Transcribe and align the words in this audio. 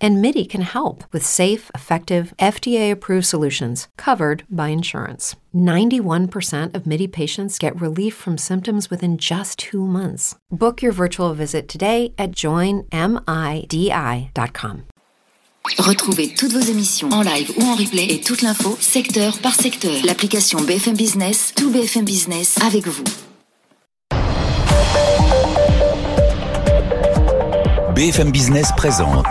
And 0.00 0.20
MIDI 0.20 0.44
can 0.44 0.62
help 0.62 1.04
with 1.12 1.24
safe, 1.24 1.70
effective, 1.74 2.34
FDA 2.38 2.90
approved 2.90 3.26
solutions 3.26 3.88
covered 3.96 4.42
by 4.50 4.68
insurance. 4.68 5.36
91% 5.54 6.74
of 6.74 6.86
MIDI 6.86 7.08
patients 7.08 7.58
get 7.58 7.80
relief 7.80 8.14
from 8.14 8.36
symptoms 8.36 8.90
within 8.90 9.16
just 9.16 9.58
two 9.58 9.86
months. 9.86 10.34
Book 10.50 10.82
your 10.82 10.92
virtual 10.92 11.32
visit 11.34 11.68
today 11.68 12.12
at 12.18 12.32
joinmidi.com. 12.32 12.90
Retrouvez 15.78 16.28
toutes 16.34 16.52
vos 16.52 16.60
émissions 16.70 17.10
en 17.10 17.22
live 17.22 17.50
ou 17.56 17.62
en 17.62 17.74
replay 17.74 18.06
et 18.10 18.20
toute 18.20 18.42
l'info 18.42 18.76
secteur 18.78 19.36
par 19.38 19.54
secteur. 19.54 19.96
L'application 20.04 20.60
BFM 20.60 20.96
Business, 20.96 21.52
tout 21.56 21.70
BFM 21.70 22.04
Business 22.04 22.56
avec 22.62 22.86
vous. 22.86 23.02
BFM 27.96 28.30
Business 28.30 28.70
présente 28.76 29.24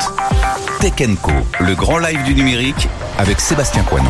Tech 0.80 0.94
Co, 1.22 1.32
le 1.60 1.76
grand 1.76 1.98
live 1.98 2.24
du 2.24 2.36
numérique 2.36 2.88
avec 3.18 3.40
Sébastien 3.40 3.84
Coinon. 3.84 4.10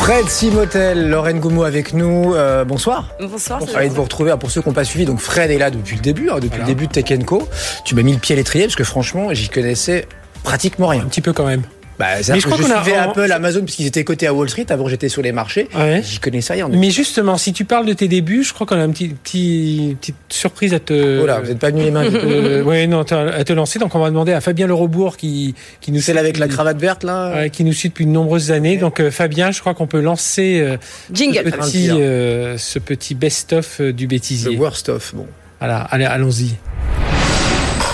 Fred 0.00 0.28
Simotel, 0.28 1.08
Lorraine 1.08 1.40
Goumou 1.40 1.64
avec 1.64 1.92
nous. 1.92 2.34
Euh, 2.34 2.64
bonsoir. 2.64 3.08
Bonsoir. 3.20 3.60
Ravi 3.72 3.88
de 3.88 3.94
vous 3.94 4.02
retrouver. 4.02 4.30
Alors, 4.30 4.38
Pour 4.38 4.50
ceux 4.50 4.62
qui 4.62 4.68
n'ont 4.68 4.74
pas 4.74 4.84
suivi, 4.84 5.04
donc 5.04 5.18
Fred 5.18 5.50
est 5.50 5.58
là 5.58 5.70
depuis 5.70 5.96
le 5.96 6.02
début, 6.02 6.30
hein, 6.30 6.38
depuis 6.40 6.60
le 6.60 6.64
début 6.66 6.86
de 6.86 6.92
Tech 6.92 7.24
Co. 7.24 7.48
Tu 7.84 7.94
m'as 7.94 8.02
mis 8.02 8.12
le 8.12 8.18
pied 8.18 8.34
à 8.34 8.36
l'étrier 8.36 8.64
parce 8.66 8.76
que 8.76 8.84
franchement, 8.84 9.32
j'y 9.32 9.48
connaissais 9.48 10.06
pratiquement 10.44 10.88
rien. 10.88 11.02
Un 11.02 11.06
petit 11.08 11.22
peu 11.22 11.32
quand 11.32 11.46
même. 11.46 11.62
Bah, 11.98 12.06
Mais 12.28 12.40
je 12.40 12.46
crois 12.46 12.58
qu'on 12.58 12.70
a- 12.70 13.00
Apple, 13.02 13.32
Amazon, 13.32 13.62
puisqu'ils 13.64 13.86
étaient 13.86 14.04
cotés 14.04 14.26
à 14.26 14.34
Wall 14.34 14.48
Street. 14.50 14.66
Avant, 14.68 14.86
j'étais 14.88 15.08
sur 15.08 15.22
les 15.22 15.32
marchés. 15.32 15.68
Ouais. 15.74 16.02
J'y 16.04 16.18
connaissais 16.18 16.52
rien. 16.52 16.68
Mais 16.68 16.90
justement, 16.90 17.38
si 17.38 17.52
tu 17.54 17.64
parles 17.64 17.86
de 17.86 17.94
tes 17.94 18.06
débuts, 18.06 18.44
je 18.44 18.52
crois 18.52 18.66
qu'on 18.66 18.76
a 18.78 18.84
une 18.84 18.92
petite, 18.92 19.16
petite, 19.18 19.98
petite 19.98 20.16
surprise 20.28 20.74
à 20.74 20.78
te. 20.80 21.20
Oh 21.22 21.26
là, 21.26 21.40
vous 21.40 21.48
n'êtes 21.48 21.58
pas 21.58 21.70
venu 21.70 21.82
les 21.84 21.90
mains. 21.90 22.04
Euh, 22.04 22.62
ouais, 22.64 22.86
non, 22.86 23.00
à 23.00 23.44
te 23.44 23.52
lancer. 23.52 23.78
Donc, 23.78 23.94
on 23.94 23.98
va 23.98 24.10
demander 24.10 24.32
à 24.32 24.40
Fabien 24.40 24.66
Lerobourg 24.66 25.16
qui, 25.16 25.54
qui 25.80 25.90
nous 25.92 26.00
Celle 26.00 26.16
suit 26.16 26.20
avec 26.20 26.38
la 26.38 26.48
cravate 26.48 26.78
verte, 26.78 27.02
là? 27.02 27.32
Ouais, 27.34 27.50
qui 27.50 27.64
nous 27.64 27.72
suit 27.72 27.88
depuis 27.88 28.04
de 28.06 28.10
nombreuses 28.10 28.50
années. 28.52 28.76
Donc, 28.76 29.00
euh, 29.00 29.10
Fabien, 29.10 29.50
je 29.50 29.60
crois 29.60 29.72
qu'on 29.74 29.86
peut 29.86 30.00
lancer 30.00 30.60
euh, 30.60 30.76
Jingle. 31.12 31.44
ce 31.44 31.50
petit, 31.56 31.90
euh, 31.90 32.58
ce 32.58 32.78
petit 32.78 33.14
best-of 33.14 33.80
du 33.80 34.06
The 34.06 34.10
bêtisier. 34.10 34.56
worst 34.56 34.88
of. 34.90 35.14
Bon. 35.14 35.26
Voilà, 35.60 35.78
allez, 35.90 36.04
allons-y. 36.04 36.54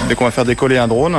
Dès 0.09 0.15
qu'on 0.17 0.25
va 0.25 0.31
faire 0.33 0.45
décoller 0.45 0.79
un 0.79 0.89
drone, 0.89 1.17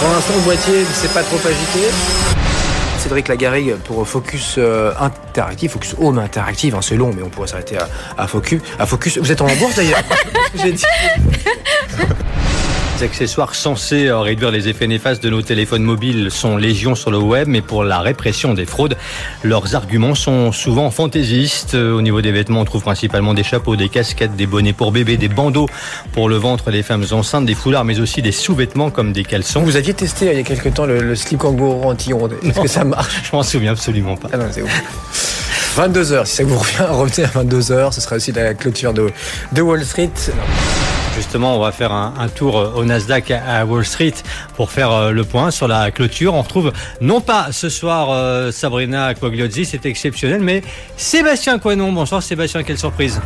Pour 0.00 0.08
l'instant, 0.10 0.34
le 0.34 0.40
boîtier 0.40 0.80
ne 0.80 0.94
s'est 0.94 1.08
pas 1.08 1.22
trop 1.22 1.36
agité. 1.36 1.90
Cédric 2.98 3.28
Lagarrigue 3.28 3.76
pour 3.84 4.06
Focus 4.06 4.56
euh, 4.58 4.92
interactif, 4.98 5.72
Focus 5.72 5.94
Home 6.00 6.18
interactive, 6.18 6.74
hein, 6.74 6.80
c'est 6.82 6.96
long, 6.96 7.12
mais 7.14 7.22
on 7.22 7.28
pourrait 7.28 7.48
s'arrêter 7.48 7.76
à, 7.78 7.88
à 8.18 8.26
Focus. 8.26 8.60
À 8.78 8.86
Focus. 8.86 9.18
Vous 9.18 9.30
êtes 9.30 9.40
en 9.40 9.46
bourse 9.56 9.76
d'ailleurs 9.76 10.02
J'ai 10.54 10.72
dit. 10.72 10.84
Les 12.98 13.04
accessoires 13.04 13.54
censés 13.54 14.06
euh, 14.06 14.20
réduire 14.20 14.50
les 14.52 14.68
effets 14.68 14.86
néfastes 14.86 15.22
de 15.22 15.30
nos 15.30 15.42
téléphones 15.42 15.82
mobiles 15.82 16.30
sont 16.30 16.56
légion 16.56 16.94
sur 16.94 17.10
le 17.10 17.18
web, 17.18 17.48
mais 17.48 17.60
pour 17.60 17.82
la 17.84 18.00
répression 18.00 18.54
des 18.54 18.64
fraudes, 18.66 18.96
leurs 19.42 19.74
arguments 19.74 20.14
sont 20.14 20.52
souvent 20.52 20.90
fantaisistes. 20.90 21.74
Euh, 21.74 21.94
Au 21.94 22.02
niveau 22.02 22.20
des 22.20 22.30
vêtements, 22.32 22.60
on 22.60 22.64
trouve 22.64 22.82
principalement 22.82 23.34
des 23.34 23.42
chapeaux, 23.42 23.74
des 23.76 23.88
casquettes, 23.88 24.36
des 24.36 24.46
bonnets 24.46 24.72
pour 24.72 24.92
bébés, 24.92 25.16
des 25.16 25.28
bandeaux 25.28 25.68
pour 26.12 26.28
le 26.28 26.36
ventre 26.36 26.70
des 26.70 26.82
femmes 26.84 27.04
enceintes, 27.10 27.44
des 27.46 27.54
foulards, 27.54 27.84
mais 27.84 27.98
aussi 27.98 28.22
des 28.22 28.30
sous-vêtements 28.32 28.90
comme 28.90 29.12
des 29.12 29.24
caleçons. 29.24 29.62
Vous 29.62 29.76
aviez 29.76 29.94
testé 29.94 30.28
euh, 30.28 30.32
il 30.32 30.36
y 30.38 30.40
a 30.40 30.44
quelques 30.44 30.72
temps 30.74 30.86
le, 30.86 31.00
le 31.00 31.16
slip 31.16 31.38
kangourou 31.40 31.88
anti-ondes. 31.90 32.34
Est-ce 32.44 32.60
que 32.60 32.68
ça 32.68 32.84
marche? 32.84 33.22
Je 33.30 33.34
m'en 33.34 33.42
souviens 33.42 33.72
absolument 33.72 34.16
pas. 34.16 34.28
Ah 34.32 34.36
non, 34.36 34.46
c'est 34.52 34.62
ouf. 34.62 34.82
22h, 35.76 36.26
si 36.26 36.36
ça 36.36 36.44
vous 36.44 36.58
revient, 36.58 36.76
revenez 36.90 37.24
à 37.26 37.30
22h, 37.42 37.92
ce 37.92 38.00
sera 38.00 38.16
aussi 38.16 38.30
la 38.30 38.54
clôture 38.54 38.92
de, 38.92 39.10
de 39.52 39.62
Wall 39.62 39.82
Street. 39.84 40.10
On 41.34 41.58
va 41.58 41.72
faire 41.72 41.92
un, 41.92 42.28
tour 42.28 42.58
euh, 42.58 42.72
au 42.76 42.84
Nasdaq 42.84 43.30
à 43.30 43.60
à 43.60 43.64
Wall 43.64 43.84
Street 43.84 44.12
pour 44.54 44.70
faire 44.70 44.92
euh, 44.92 45.10
le 45.12 45.24
point 45.24 45.50
sur 45.50 45.66
la 45.66 45.90
clôture. 45.90 46.34
On 46.34 46.42
retrouve 46.42 46.72
non 47.00 47.20
pas 47.20 47.52
ce 47.52 47.68
soir 47.68 48.10
euh, 48.10 48.50
Sabrina 48.52 49.14
Quagliozzi, 49.14 49.64
c'est 49.64 49.86
exceptionnel, 49.86 50.40
mais 50.42 50.62
Sébastien 50.96 51.58
Coinon. 51.58 51.92
Bonsoir 51.92 52.22
Sébastien, 52.22 52.62
quelle 52.62 52.78
surprise. 52.78 53.20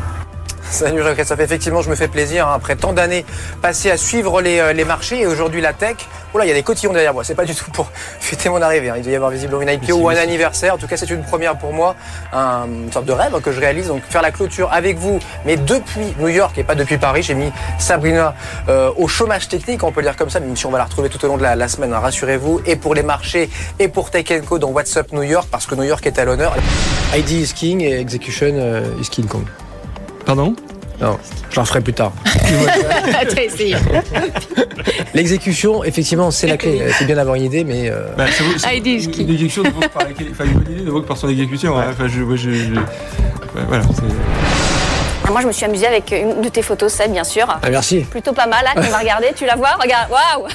Salut 0.71 1.03
fait 1.03 1.41
effectivement, 1.43 1.81
je 1.81 1.89
me 1.89 1.95
fais 1.95 2.09
plaisir 2.09 2.49
hein, 2.49 2.53
après 2.55 2.77
tant 2.77 2.93
d'années 2.93 3.25
passées 3.63 3.91
à 3.91 3.97
suivre 3.97 4.43
les, 4.43 4.59
euh, 4.59 4.73
les 4.73 4.85
marchés 4.85 5.21
et 5.21 5.27
aujourd'hui 5.27 5.61
la 5.61 5.73
tech. 5.73 5.97
Oh 6.35 6.39
là, 6.39 6.45
il 6.45 6.49
y 6.49 6.51
a 6.51 6.55
des 6.55 6.63
cotillons 6.63 6.93
derrière 6.93 7.15
moi. 7.15 7.25
C'est 7.25 7.35
pas 7.35 7.45
du 7.47 7.55
tout 7.55 7.71
pour 7.71 7.91
fêter 8.21 8.49
mon 8.51 8.61
arrivée. 8.61 8.91
hein. 8.91 8.95
Il 8.99 9.03
doit 9.03 9.13
y 9.13 9.17
avoir 9.17 9.31
visiblement 9.31 9.63
une 9.63 9.71
IPO 9.71 9.95
ou 9.95 10.09
un 10.11 10.17
anniversaire. 10.17 10.75
En 10.75 10.77
tout 10.79 10.87
cas, 10.87 10.97
c'est 10.99 11.09
une 11.09 11.23
première 11.23 11.57
pour 11.57 11.73
moi, 11.73 11.95
un- 12.33 12.67
une 12.67 12.93
sorte 12.93 13.07
de 13.07 13.13
rêve 13.13 13.35
hein, 13.35 13.41
que 13.43 13.53
je 13.53 13.61
réalise. 13.61 13.87
Donc 13.89 14.03
faire 14.11 14.21
la 14.23 14.33
clôture 14.33 14.71
avec 14.73 14.99
vous, 14.99 15.19
mais 15.47 15.57
depuis 15.57 16.15
New 16.19 16.29
York 16.29 16.59
et 16.59 16.65
pas 16.65 16.75
depuis 16.75 16.99
Paris. 16.99 17.23
J'ai 17.23 17.35
mis 17.35 17.51
Sabrina 17.79 18.35
euh, 18.69 18.91
au 18.97 19.09
chômage 19.09 19.49
technique, 19.49 19.83
on 19.83 19.93
peut 19.93 20.01
le 20.01 20.07
dire 20.09 20.17
comme 20.17 20.31
ça, 20.31 20.41
même 20.41 20.57
si 20.57 20.67
on 20.67 20.71
va 20.71 20.79
la 20.79 20.85
retrouver 20.85 21.09
tout 21.09 21.25
au 21.25 21.29
long 21.29 21.39
de 21.39 21.43
la, 21.43 21.55
la 21.57 21.69
semaine. 21.69 21.93
hein, 21.95 22.01
Rassurez-vous, 22.01 22.61
et 22.67 22.77
pour 22.77 22.95
les 22.95 23.03
marchés 23.03 23.49
et 23.79 23.89
pour 23.89 24.11
Tech 24.11 24.27
Co 24.47 24.59
dans 24.59 24.69
WhatsApp 24.71 25.13
New 25.13 25.23
York, 25.23 25.49
parce 25.51 25.65
que 25.67 25.75
New 25.75 25.85
York 25.85 26.05
est 26.07 26.19
à 26.19 26.25
l'honneur. 26.25 26.55
ID 27.17 27.31
is 27.31 27.53
king 27.55 27.81
et 27.83 27.99
execution 27.99 28.49
euh, 28.53 28.83
is 29.01 29.09
king 29.09 29.27
Kong. 29.27 29.45
Pardon 30.27 30.55
Non, 31.01 31.19
j'en 31.53 31.65
ferai 31.65 31.81
plus 31.81 31.93
tard. 31.95 32.13
T'as 33.35 33.43
essayé. 33.43 33.77
L'exécution, 35.15 35.85
effectivement, 35.85 36.31
c'est 36.31 36.47
la 36.47 36.57
clé. 36.57 36.83
C'est 36.99 37.05
bien 37.07 37.17
d'avoir 37.17 37.37
une 37.37 37.45
idée, 37.45 37.65
mais 37.65 37.89
euh, 37.91 38.03
Bah, 38.17 38.27
ça 38.31 38.45
vaut- 38.45 38.59
ça- 38.59 38.69
Ah, 38.71 38.75
idée, 38.75 39.01
ce 39.01 39.09
qui- 39.09 39.23
Une 39.23 39.31
exécution 39.31 39.63
ne 39.63 39.71
vaut 39.71 39.81
que 39.81 39.87
par 39.89 40.05
laquelle- 40.05 40.29
enfin, 40.33 40.45
une 40.45 40.55
bonne 40.59 40.73
idée 40.73 40.85
ne 40.85 40.91
vaut 40.91 41.01
que 41.01 41.07
par 41.09 41.17
son 41.17 41.29
exécution. 41.29 41.79
hein. 41.79 41.87
Enfin, 41.91 42.07
je, 42.09 42.23
ouais, 42.23 42.37
je, 42.37 42.51
je- 42.51 42.75
ouais, 42.75 42.81
voilà. 43.69 43.85
Moi, 45.31 45.41
je 45.43 45.47
me 45.47 45.53
suis 45.53 45.65
amusée 45.65 45.87
avec 45.87 46.13
une 46.13 46.41
de 46.41 46.49
tes 46.49 46.63
photos, 46.63 46.93
ça, 46.93 47.07
bien 47.09 47.25
sûr. 47.25 47.47
ah, 47.49 47.71
merci. 47.71 48.01
Plutôt 48.11 48.33
pas 48.33 48.47
mal, 48.47 48.65
là, 48.65 48.75
qu'on 48.81 48.91
va 48.91 48.99
regarder. 48.99 49.29
Tu 49.35 49.45
la 49.47 49.57
vois 49.57 49.73
Regarde, 49.81 50.11
waouh 50.11 50.47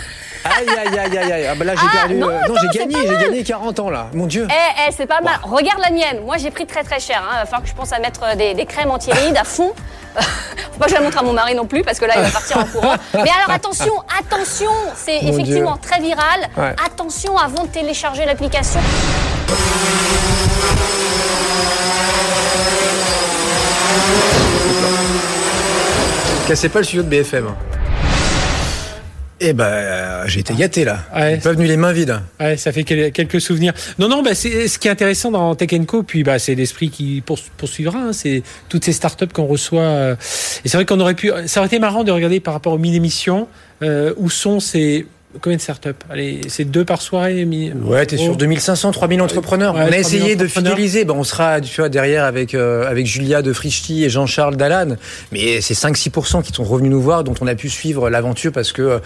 Aïe, 0.43 0.67
aïe, 0.69 0.99
aïe, 0.99 1.17
aïe, 1.17 1.31
aïe. 1.31 1.47
Ah, 1.51 1.55
bah 1.55 1.65
là, 1.65 1.73
j'ai 1.75 1.81
Ah, 1.87 1.97
perdu. 1.99 2.15
non, 2.15 2.29
euh, 2.29 2.39
attends, 2.43 2.53
j'ai 2.61 2.79
gagné, 2.79 2.95
j'ai 3.07 3.17
gagné 3.25 3.43
40 3.43 3.79
ans, 3.79 3.89
là. 3.89 4.07
Mon 4.13 4.25
Dieu. 4.25 4.47
Eh, 4.49 4.53
eh, 4.87 4.91
c'est 4.95 5.05
pas 5.05 5.21
mal. 5.21 5.39
Regarde 5.43 5.79
la 5.79 5.91
mienne. 5.91 6.21
Moi, 6.25 6.37
j'ai 6.37 6.49
pris 6.51 6.65
très 6.65 6.83
très 6.83 6.99
cher. 6.99 7.21
Hein. 7.23 7.33
Il 7.35 7.39
va 7.41 7.45
falloir 7.45 7.61
que 7.63 7.69
je 7.69 7.73
pense 7.75 7.93
à 7.93 7.99
mettre 7.99 8.21
euh, 8.23 8.35
des, 8.35 8.53
des 8.53 8.65
crèmes 8.65 8.89
anti-rides 8.91 9.37
à 9.37 9.43
fond. 9.43 9.73
Faut 10.15 10.79
pas 10.79 10.85
que 10.85 10.91
je 10.91 10.95
la 10.95 11.01
montre 11.01 11.19
à 11.19 11.23
mon 11.23 11.33
mari 11.33 11.53
non 11.55 11.65
plus, 11.67 11.83
parce 11.83 11.99
que 11.99 12.05
là, 12.05 12.15
il 12.17 12.23
va 12.23 12.29
partir 12.31 12.57
en 12.57 12.65
courant. 12.65 12.95
Mais 13.13 13.19
alors, 13.21 13.51
attention, 13.53 13.93
attention 14.19 14.71
C'est 14.95 15.21
Mon 15.21 15.29
effectivement 15.33 15.77
Dieu. 15.81 15.89
très 15.89 16.01
viral. 16.01 16.49
Ouais. 16.57 16.75
Attention 16.85 17.37
avant 17.37 17.63
de 17.63 17.69
télécharger 17.69 18.25
l'application. 18.25 18.79
Cassez 26.47 26.69
pas 26.69 26.79
le 26.79 26.85
studio 26.85 27.03
de 27.03 27.07
BFM. 27.09 27.53
Eh 29.43 29.53
ben, 29.53 29.63
euh, 29.65 30.23
j'ai 30.27 30.41
été 30.41 30.53
gâté, 30.53 30.85
là. 30.85 30.99
Ouais. 31.15 31.37
Pas 31.37 31.53
venu 31.53 31.65
les 31.65 31.75
mains 31.77 31.91
vides. 31.91 32.19
Ouais, 32.39 32.57
ça 32.57 32.71
fait 32.71 32.83
quel- 32.83 33.11
quelques 33.11 33.41
souvenirs. 33.41 33.73
Non, 33.97 34.07
non, 34.07 34.21
bah, 34.21 34.35
c'est 34.35 34.67
ce 34.67 34.77
qui 34.77 34.87
est 34.87 34.91
intéressant 34.91 35.31
dans 35.31 35.55
Tech 35.55 35.71
Co, 35.87 36.03
puis 36.03 36.21
bah, 36.23 36.37
c'est 36.37 36.53
l'esprit 36.53 36.89
qui 36.91 37.21
pour- 37.25 37.39
poursuivra. 37.57 37.97
hein, 37.99 38.13
c'est 38.13 38.43
toutes 38.69 38.85
ces 38.85 38.93
startups 38.93 39.25
qu'on 39.33 39.45
reçoit. 39.47 39.81
euh, 39.81 40.15
et 40.63 40.69
c'est 40.69 40.77
vrai 40.77 40.85
qu'on 40.85 40.99
aurait 40.99 41.15
pu. 41.15 41.31
Ça 41.47 41.59
aurait 41.59 41.67
été 41.67 41.79
marrant 41.79 42.03
de 42.03 42.11
regarder 42.11 42.39
par 42.39 42.53
rapport 42.53 42.73
aux 42.73 42.77
1000 42.77 42.93
émissions 42.95 43.47
euh, 43.81 44.13
où 44.17 44.29
sont 44.29 44.59
ces 44.59 45.07
combien 45.39 45.57
de 45.57 45.61
startups 45.61 45.89
Allez, 46.09 46.41
c'est 46.47 46.65
deux 46.65 46.85
par 46.85 47.01
soirée. 47.01 47.47
Ouais, 47.83 48.05
t'es 48.05 48.17
sur 48.17 48.35
2500, 48.35 48.91
3000 48.91 49.21
entrepreneurs. 49.21 49.73
Ouais, 49.73 49.81
on 49.81 49.83
a 49.83 49.89
3000 49.89 49.99
essayé 49.99 50.35
de 50.35 50.47
fidéliser. 50.47 51.05
Ben, 51.05 51.13
on 51.15 51.23
sera, 51.23 51.61
tu 51.61 51.79
vois, 51.79 51.89
derrière 51.89 52.25
avec, 52.25 52.53
euh, 52.53 52.89
avec 52.89 53.05
Julia 53.05 53.41
de 53.41 53.53
Frichti 53.53 54.03
et 54.03 54.09
Jean-Charles 54.09 54.57
Dallan. 54.57 54.95
Mais 55.31 55.61
c'est 55.61 55.73
5-6% 55.73 56.41
qui 56.41 56.51
sont 56.51 56.63
revenus 56.63 56.91
nous 56.91 57.01
voir, 57.01 57.23
dont 57.23 57.35
on 57.41 57.47
a 57.47 57.55
pu 57.55 57.69
suivre 57.69 58.09
l'aventure 58.09 58.51
parce 58.51 58.71
que, 58.71 58.81
euh, 58.81 58.99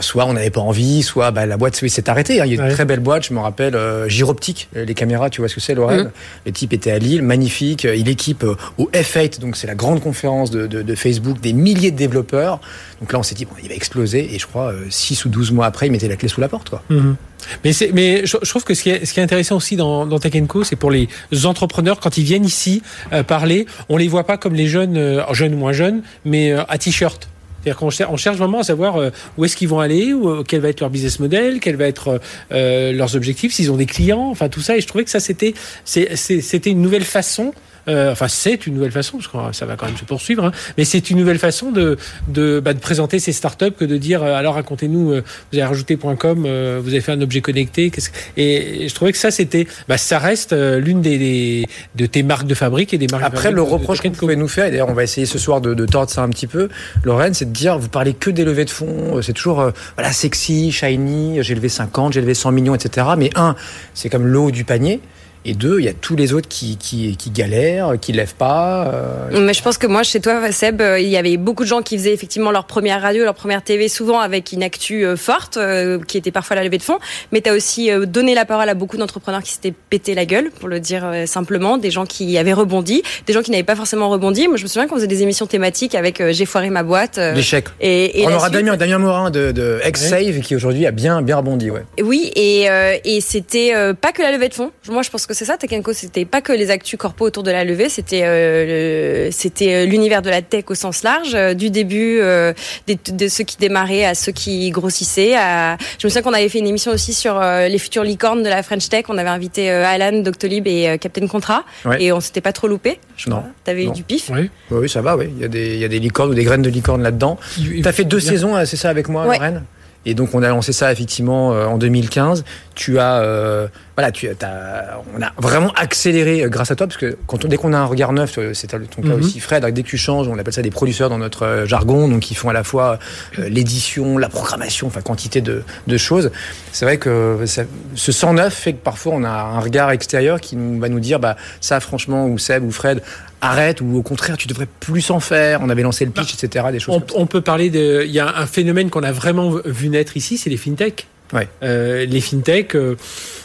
soit 0.00 0.24
on 0.26 0.34
n'avait 0.34 0.50
pas 0.50 0.60
envie, 0.60 1.02
soit 1.02 1.30
bah, 1.32 1.46
la 1.46 1.56
boîte 1.56 1.74
s'est 1.74 2.08
arrêtée. 2.10 2.40
hein. 2.40 2.44
Il 2.46 2.50
y 2.50 2.52
a 2.52 2.62
une 2.62 2.68
Ouais. 2.68 2.74
très 2.74 2.84
belle 2.84 3.00
boîte, 3.00 3.26
je 3.26 3.34
me 3.34 3.40
rappelle, 3.40 3.74
euh, 3.74 4.08
Gyroptique, 4.08 4.68
euh, 4.76 4.84
les 4.84 4.94
caméras, 4.94 5.30
tu 5.30 5.40
vois 5.40 5.48
ce 5.48 5.54
que 5.56 5.60
c'est, 5.60 5.74
Lorraine 5.74 6.04
Mhm. 6.04 6.10
Le 6.46 6.52
type 6.52 6.72
était 6.72 6.90
à 6.92 6.98
Lille, 6.98 7.22
magnifique. 7.22 7.84
Euh, 7.84 7.96
Il 7.96 8.08
équipe 8.08 8.44
euh, 8.44 8.54
au 8.78 8.88
F8, 8.92 9.40
donc 9.40 9.56
c'est 9.56 9.66
la 9.66 9.74
grande 9.74 10.00
conférence 10.00 10.50
de, 10.50 10.66
de- 10.66 10.82
de 10.82 10.94
Facebook, 10.94 11.40
des 11.40 11.52
milliers 11.52 11.90
de 11.90 11.96
développeurs. 11.96 12.60
Donc 13.00 13.12
là, 13.12 13.18
on 13.18 13.22
s'est 13.22 13.34
dit, 13.34 13.44
bon, 13.46 13.54
il 13.62 13.68
va 13.68 13.74
exploser. 13.74 14.32
Et 14.34 14.38
je 14.38 14.46
crois, 14.46 14.72
6 14.90 15.24
ou 15.24 15.28
12 15.28 15.50
mois 15.52 15.66
après, 15.66 15.86
il 15.86 15.90
mettait 15.92 16.08
la 16.08 16.16
clé 16.16 16.28
sous 16.28 16.40
la 16.40 16.48
porte. 16.48 16.70
Quoi. 16.70 16.82
Mhm. 16.90 17.16
Mais, 17.64 17.70
mais 17.94 18.26
je, 18.26 18.36
je 18.42 18.48
trouve 18.50 18.64
que 18.64 18.74
ce 18.74 18.82
qui 18.82 18.90
est, 18.90 19.04
ce 19.06 19.12
qui 19.14 19.20
est 19.20 19.22
intéressant 19.22 19.56
aussi 19.56 19.74
dans, 19.76 20.04
dans 20.06 20.18
Tech 20.18 20.34
Co, 20.46 20.62
c'est 20.62 20.76
pour 20.76 20.90
les 20.90 21.08
entrepreneurs, 21.44 21.98
quand 21.98 22.16
ils 22.18 22.24
viennent 22.24 22.44
ici 22.44 22.82
euh, 23.12 23.22
parler, 23.22 23.66
on 23.88 23.96
les 23.96 24.08
voit 24.08 24.24
pas 24.24 24.36
comme 24.36 24.54
les 24.54 24.66
jeunes, 24.68 24.96
euh, 24.98 25.22
jeunes 25.32 25.54
ou 25.54 25.58
moins 25.58 25.72
jeunes, 25.72 26.02
mais 26.24 26.52
euh, 26.52 26.62
à 26.68 26.76
t-shirt. 26.78 27.28
C'est-à-dire 27.62 27.78
qu'on 27.78 27.90
cher- 27.90 28.10
on 28.12 28.16
cherche 28.16 28.36
vraiment 28.38 28.60
à 28.60 28.64
savoir 28.64 28.96
euh, 28.96 29.10
où 29.36 29.44
est-ce 29.44 29.54
qu'ils 29.56 29.68
vont 29.68 29.80
aller, 29.80 30.12
où, 30.14 30.28
euh, 30.30 30.42
quel 30.46 30.60
va 30.60 30.68
être 30.68 30.80
leur 30.80 30.90
business 30.90 31.20
model, 31.20 31.60
quel 31.60 31.76
va 31.76 31.86
être 31.86 32.20
euh, 32.52 32.92
leurs 32.92 33.16
objectifs, 33.16 33.52
s'ils 33.52 33.70
ont 33.70 33.76
des 33.76 33.86
clients, 33.86 34.28
enfin 34.30 34.48
tout 34.48 34.60
ça. 34.62 34.76
Et 34.76 34.80
je 34.80 34.86
trouvais 34.86 35.04
que 35.04 35.10
ça 35.10 35.20
c'était 35.20 35.54
c'était 35.84 36.70
une 36.70 36.82
nouvelle 36.82 37.04
façon 37.04 37.52
euh, 37.88 38.12
enfin 38.12 38.28
c'est 38.28 38.66
une 38.66 38.74
nouvelle 38.74 38.92
façon, 38.92 39.18
parce 39.18 39.28
que 39.28 39.56
ça 39.56 39.66
va 39.66 39.76
quand 39.76 39.86
même 39.86 39.96
se 39.96 40.04
poursuivre, 40.04 40.44
hein, 40.44 40.52
mais 40.78 40.84
c'est 40.84 41.10
une 41.10 41.18
nouvelle 41.18 41.38
façon 41.38 41.70
de, 41.72 41.96
de, 42.28 42.60
bah, 42.60 42.74
de 42.74 42.78
présenter 42.78 43.18
ces 43.18 43.32
startups 43.32 43.72
que 43.72 43.84
de 43.84 43.96
dire 43.96 44.22
euh, 44.22 44.34
alors 44.34 44.54
racontez-nous, 44.54 45.12
euh, 45.12 45.22
vous 45.52 45.58
avez 45.58 45.64
rajouté 45.64 45.96
.com, 45.96 46.44
euh, 46.46 46.80
vous 46.82 46.90
avez 46.90 47.00
fait 47.00 47.12
un 47.12 47.20
objet 47.20 47.40
connecté, 47.40 47.90
que- 47.90 48.00
et, 48.36 48.88
je 48.88 48.94
trouvais 48.94 49.12
que 49.12 49.18
ça 49.18 49.30
c'était, 49.30 49.66
bah, 49.88 49.98
ça 49.98 50.18
reste 50.18 50.52
euh, 50.52 50.78
l'une 50.80 51.00
des, 51.00 51.18
des- 51.18 51.66
de 51.96 52.06
tes 52.06 52.22
marques 52.22 52.46
de 52.46 52.54
fabrique 52.54 52.92
et 52.94 52.98
des 52.98 53.06
marques. 53.08 53.24
Après, 53.24 53.50
le 53.50 53.62
reproche 53.62 54.00
Co. 54.00 54.10
pouvez 54.10 54.36
nous 54.36 54.48
faire, 54.48 54.66
et 54.66 54.70
d'ailleurs 54.70 54.88
on 54.88 54.94
va 54.94 55.02
essayer 55.04 55.26
ce 55.26 55.38
soir 55.38 55.60
de, 55.60 55.74
de 55.74 55.86
tordre 55.86 56.10
ça 56.10 56.22
un 56.22 56.28
petit 56.28 56.46
peu, 56.46 56.68
Lorraine, 57.04 57.34
c'est 57.34 57.46
de 57.46 57.52
dire, 57.52 57.78
vous 57.78 57.88
parlez 57.88 58.12
que 58.14 58.30
des 58.30 58.44
levées 58.44 58.64
de 58.64 58.70
fonds, 58.70 59.16
euh, 59.16 59.22
c'est 59.22 59.32
toujours 59.32 59.60
euh, 59.60 59.70
voilà, 59.96 60.12
sexy, 60.12 60.72
shiny, 60.72 61.38
j'ai 61.42 61.54
levé 61.54 61.68
50, 61.68 62.12
j'ai 62.12 62.20
levé 62.20 62.34
100 62.34 62.52
millions, 62.52 62.74
etc. 62.74 63.06
Mais 63.16 63.30
un, 63.36 63.54
c'est 63.94 64.08
comme 64.08 64.26
l'eau 64.26 64.50
du 64.50 64.64
panier. 64.64 65.00
Et 65.44 65.54
deux, 65.54 65.78
il 65.80 65.84
y 65.86 65.88
a 65.88 65.92
tous 65.94 66.16
les 66.16 66.32
autres 66.34 66.48
qui, 66.48 66.76
qui, 66.76 67.16
qui 67.16 67.30
galèrent, 67.30 67.94
qui 68.00 68.12
lèvent 68.12 68.34
pas. 68.34 68.86
euh, 69.32 69.40
Mais 69.40 69.54
je 69.54 69.62
pense 69.62 69.78
que 69.78 69.86
moi, 69.86 70.02
chez 70.02 70.20
toi, 70.20 70.52
Seb, 70.52 70.80
euh, 70.82 71.00
il 71.00 71.08
y 71.08 71.16
avait 71.16 71.36
beaucoup 71.38 71.62
de 71.62 71.68
gens 71.68 71.80
qui 71.82 71.96
faisaient 71.96 72.12
effectivement 72.12 72.50
leur 72.50 72.64
première 72.66 73.00
radio, 73.00 73.24
leur 73.24 73.34
première 73.34 73.62
TV, 73.62 73.88
souvent 73.88 74.20
avec 74.20 74.52
une 74.52 74.62
actu 74.62 75.04
euh, 75.04 75.16
forte, 75.16 75.56
euh, 75.56 75.98
qui 76.06 76.18
était 76.18 76.30
parfois 76.30 76.56
la 76.56 76.64
levée 76.64 76.76
de 76.78 76.82
fonds. 76.82 76.98
Mais 77.32 77.40
tu 77.40 77.48
as 77.48 77.54
aussi 77.54 77.90
donné 78.06 78.34
la 78.34 78.44
parole 78.44 78.68
à 78.68 78.74
beaucoup 78.74 78.96
d'entrepreneurs 78.98 79.42
qui 79.42 79.52
s'étaient 79.52 79.72
pété 79.88 80.14
la 80.14 80.26
gueule, 80.26 80.50
pour 80.50 80.68
le 80.68 80.78
dire 80.80 81.04
simplement, 81.26 81.78
des 81.78 81.90
gens 81.90 82.04
qui 82.06 82.36
avaient 82.36 82.52
rebondi, 82.52 83.02
des 83.26 83.32
gens 83.32 83.42
qui 83.42 83.50
n'avaient 83.50 83.62
pas 83.62 83.76
forcément 83.76 84.10
rebondi. 84.10 84.46
Moi, 84.48 84.56
je 84.58 84.64
me 84.64 84.68
souviens 84.68 84.86
qu'on 84.88 84.96
faisait 84.96 85.06
des 85.06 85.22
émissions 85.22 85.46
thématiques 85.46 85.94
avec 85.94 86.20
euh, 86.20 86.32
J'ai 86.32 86.44
foiré 86.44 86.68
ma 86.70 86.82
boîte. 86.82 87.18
euh, 87.18 87.32
L'échec. 87.32 87.64
Et, 87.80 88.20
et 88.20 88.26
on 88.26 88.30
aura 88.32 88.48
suite. 88.48 88.52
Damien, 88.52 88.76
Damien 88.76 88.98
Morin 88.98 89.30
de, 89.30 89.52
de 89.52 89.80
X-Save 89.86 90.40
qui 90.40 90.54
aujourd'hui 90.54 90.86
a 90.86 90.90
bien, 90.90 91.22
bien 91.22 91.36
rebondi. 91.36 91.70
Ouais. 91.70 91.82
Oui, 92.02 92.30
et, 92.36 92.68
euh, 92.70 92.96
et 93.04 93.20
c'était 93.20 93.72
euh, 93.74 93.94
pas 93.94 94.12
que 94.12 94.20
la 94.22 94.32
levée 94.32 94.48
de 94.48 94.54
fonds. 94.54 94.70
Moi, 94.88 95.02
je 95.02 95.10
pense 95.10 95.26
que 95.30 95.36
c'est 95.36 95.44
ça. 95.44 95.56
C'était 95.92 96.24
pas 96.24 96.40
que 96.40 96.52
les 96.52 96.70
actus 96.70 96.98
corpo 96.98 97.24
autour 97.24 97.42
de 97.42 97.50
la 97.50 97.64
levée, 97.64 97.88
c'était 97.88 98.22
euh, 98.24 99.26
le- 99.26 99.30
c'était 99.32 99.74
euh, 99.74 99.84
l'univers 99.86 100.22
de 100.22 100.30
la 100.30 100.42
tech 100.42 100.64
au 100.68 100.74
sens 100.74 101.02
large, 101.02 101.34
euh, 101.34 101.54
du 101.54 101.70
début 101.70 102.18
euh, 102.20 102.52
des- 102.86 102.98
de 103.12 103.28
ceux 103.28 103.44
qui 103.44 103.56
démarraient 103.56 104.04
à 104.04 104.14
ceux 104.14 104.32
qui 104.32 104.70
grossissaient. 104.70 105.34
À... 105.36 105.76
Je 105.98 106.06
me 106.06 106.10
souviens 106.10 106.22
qu'on 106.22 106.32
avait 106.32 106.48
fait 106.48 106.58
une 106.58 106.66
émission 106.66 106.92
aussi 106.92 107.14
sur 107.14 107.40
euh, 107.40 107.68
les 107.68 107.78
futures 107.78 108.04
licornes 108.04 108.42
de 108.42 108.48
la 108.48 108.62
French 108.62 108.88
Tech. 108.88 109.04
On 109.08 109.18
avait 109.18 109.28
invité 109.28 109.70
euh, 109.70 109.84
Alan, 109.86 110.20
Doctolib 110.20 110.66
et 110.66 110.88
euh, 110.88 110.96
Captain 110.96 111.26
Contra, 111.26 111.64
Ouais. 111.84 112.02
et 112.02 112.12
on 112.12 112.20
s'était 112.20 112.40
pas 112.40 112.52
trop 112.52 112.66
loupé. 112.68 112.98
Je 113.16 113.30
Non. 113.30 113.42
T'avais 113.64 113.84
eu 113.84 113.90
du 113.90 114.02
pif. 114.02 114.30
Oui. 114.32 114.50
Oui, 114.70 114.78
oui, 114.82 114.88
ça 114.88 115.00
va, 115.02 115.16
oui. 115.16 115.26
Il 115.36 115.42
y, 115.42 115.44
a 115.44 115.48
des, 115.48 115.74
il 115.74 115.78
y 115.80 115.84
a 115.84 115.88
des 115.88 115.98
licornes 115.98 116.30
ou 116.30 116.34
des 116.34 116.44
graines 116.44 116.62
de 116.62 116.70
licorne 116.70 117.02
là-dedans. 117.02 117.38
Tu 117.54 117.82
as 117.84 117.92
fait 117.92 118.04
deux 118.04 118.20
saisons, 118.20 118.56
euh, 118.56 118.64
c'est 118.64 118.76
ça, 118.76 118.88
avec 118.90 119.08
moi, 119.08 119.26
Ouais. 119.26 119.36
Lorraine? 119.36 119.62
Et 120.06 120.14
donc 120.14 120.34
on 120.34 120.42
a 120.42 120.48
lancé 120.48 120.72
ça 120.72 120.90
effectivement 120.92 121.52
euh, 121.52 121.66
en 121.66 121.76
2015. 121.78 122.44
Tu 122.74 122.98
as, 122.98 123.16
euh, 123.20 123.68
voilà, 123.96 124.10
tu 124.10 124.26
as, 124.28 124.98
on 125.14 125.20
a 125.20 125.30
vraiment 125.36 125.70
accéléré 125.72 126.42
euh, 126.44 126.48
grâce 126.48 126.70
à 126.70 126.76
toi 126.76 126.86
parce 126.86 126.96
que 126.96 127.18
quand 127.26 127.44
on, 127.44 127.48
dès 127.48 127.58
qu'on 127.58 127.74
a 127.74 127.78
un 127.78 127.84
regard 127.84 128.12
neuf, 128.14 128.38
euh, 128.38 128.54
c'est 128.54 128.68
ton 128.68 128.78
cas 129.02 129.08
Mhm. 129.08 129.12
aussi, 129.20 129.40
Fred. 129.40 129.64
Dès 129.66 129.82
que 129.82 129.88
tu 129.88 129.98
changes, 129.98 130.26
on 130.28 130.38
appelle 130.38 130.54
ça 130.54 130.62
des 130.62 130.70
producteurs 130.70 131.10
dans 131.10 131.18
notre 131.18 131.64
jargon, 131.66 132.08
donc 132.08 132.30
ils 132.30 132.34
font 132.34 132.48
à 132.48 132.54
la 132.54 132.64
fois 132.64 132.98
euh, 133.38 133.48
l'édition, 133.50 134.16
la 134.16 134.30
programmation, 134.30 134.86
enfin 134.86 135.02
quantité 135.02 135.42
de, 135.42 135.62
de 135.86 135.96
choses. 135.98 136.30
C'est 136.72 136.86
vrai 136.86 136.96
que 136.96 137.40
ça- 137.44 137.64
ce 137.94 138.12
109 138.12 138.54
fait 138.54 138.72
que 138.72 138.82
parfois 138.82 139.12
on 139.14 139.24
a 139.24 139.28
un 139.30 139.60
regard 139.60 139.90
extérieur 139.90 140.40
qui 140.40 140.56
nous, 140.56 140.80
va 140.80 140.88
nous 140.88 141.00
dire, 141.00 141.20
bah 141.20 141.36
ça 141.60 141.78
franchement, 141.80 142.26
ou 142.26 142.38
Seb 142.38 142.64
ou 142.64 142.70
Fred, 142.70 143.02
arrête, 143.40 143.80
ou 143.80 143.96
au 143.96 144.02
contraire 144.02 144.36
tu 144.36 144.48
devrais 144.48 144.66
plus 144.66 145.10
en 145.10 145.20
faire. 145.20 145.60
On 145.62 145.68
avait 145.68 145.82
lancé 145.82 146.04
le 146.04 146.10
pitch, 146.10 146.34
etc. 146.34 146.66
Des 146.72 146.80
choses. 146.80 146.94
On, 146.94 147.22
on 147.22 147.26
peut 147.26 147.40
parler 147.40 147.70
de. 147.70 148.02
Il 148.04 148.12
y 148.12 148.20
a 148.20 148.36
un 148.36 148.46
phénomène 148.46 148.90
qu'on 148.90 149.02
a 149.02 149.12
vraiment 149.12 149.50
vu 149.64 149.88
naître 149.88 150.16
ici, 150.16 150.38
c'est 150.38 150.50
les 150.50 150.56
fintech. 150.56 151.06
Ouais. 151.32 151.48
Euh, 151.62 152.06
les 152.06 152.20
fintech, 152.20 152.74
euh, 152.74 152.96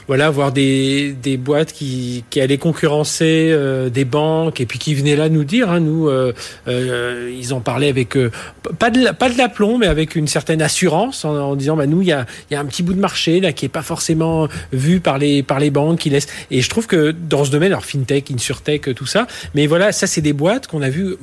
voilà, 0.07 0.29
voir 0.29 0.51
des, 0.51 1.13
des 1.13 1.37
boîtes 1.37 1.71
qui, 1.71 2.23
qui 2.29 2.41
allaient 2.41 2.57
concurrencer 2.57 3.49
euh, 3.51 3.89
des 3.89 4.05
banques 4.05 4.59
et 4.59 4.65
puis 4.65 4.79
qui 4.79 4.95
venaient 4.95 5.15
là 5.15 5.29
nous 5.29 5.43
dire, 5.43 5.69
hein, 5.69 5.79
nous, 5.79 6.07
euh, 6.07 6.33
euh, 6.67 7.31
ils 7.37 7.53
en 7.53 7.59
parlaient 7.61 7.89
avec 7.89 8.17
euh, 8.17 8.31
pas 8.79 8.89
de 8.89 9.11
pas 9.11 9.29
de 9.29 9.37
l'aplomb, 9.37 9.77
mais 9.77 9.87
avec 9.87 10.15
une 10.15 10.27
certaine 10.27 10.61
assurance 10.61 11.25
en, 11.25 11.35
en 11.35 11.55
disant, 11.55 11.75
bah 11.75 11.85
nous, 11.85 12.01
il 12.01 12.07
y 12.07 12.11
a, 12.11 12.25
il 12.49 12.53
y 12.53 12.57
a 12.57 12.59
un 12.59 12.65
petit 12.65 12.81
bout 12.81 12.93
de 12.93 12.99
marché 12.99 13.39
là 13.39 13.51
qui 13.53 13.65
est 13.65 13.69
pas 13.69 13.83
forcément 13.83 14.47
vu 14.73 14.99
par 14.99 15.17
les 15.17 15.43
par 15.43 15.59
les 15.59 15.69
banques, 15.69 15.99
qui 15.99 16.09
laissent. 16.09 16.27
Et 16.51 16.61
je 16.61 16.69
trouve 16.69 16.87
que 16.87 17.11
dans 17.11 17.45
ce 17.45 17.51
domaine, 17.51 17.71
alors 17.71 17.85
fintech, 17.85 18.31
insurtech, 18.31 18.95
tout 18.95 19.05
ça, 19.05 19.27
mais 19.53 19.67
voilà, 19.67 19.91
ça 19.91 20.07
c'est 20.07 20.21
des 20.21 20.33
boîtes 20.33 20.67
qu'on 20.67 20.81
a 20.81 20.89
vu 20.89 21.15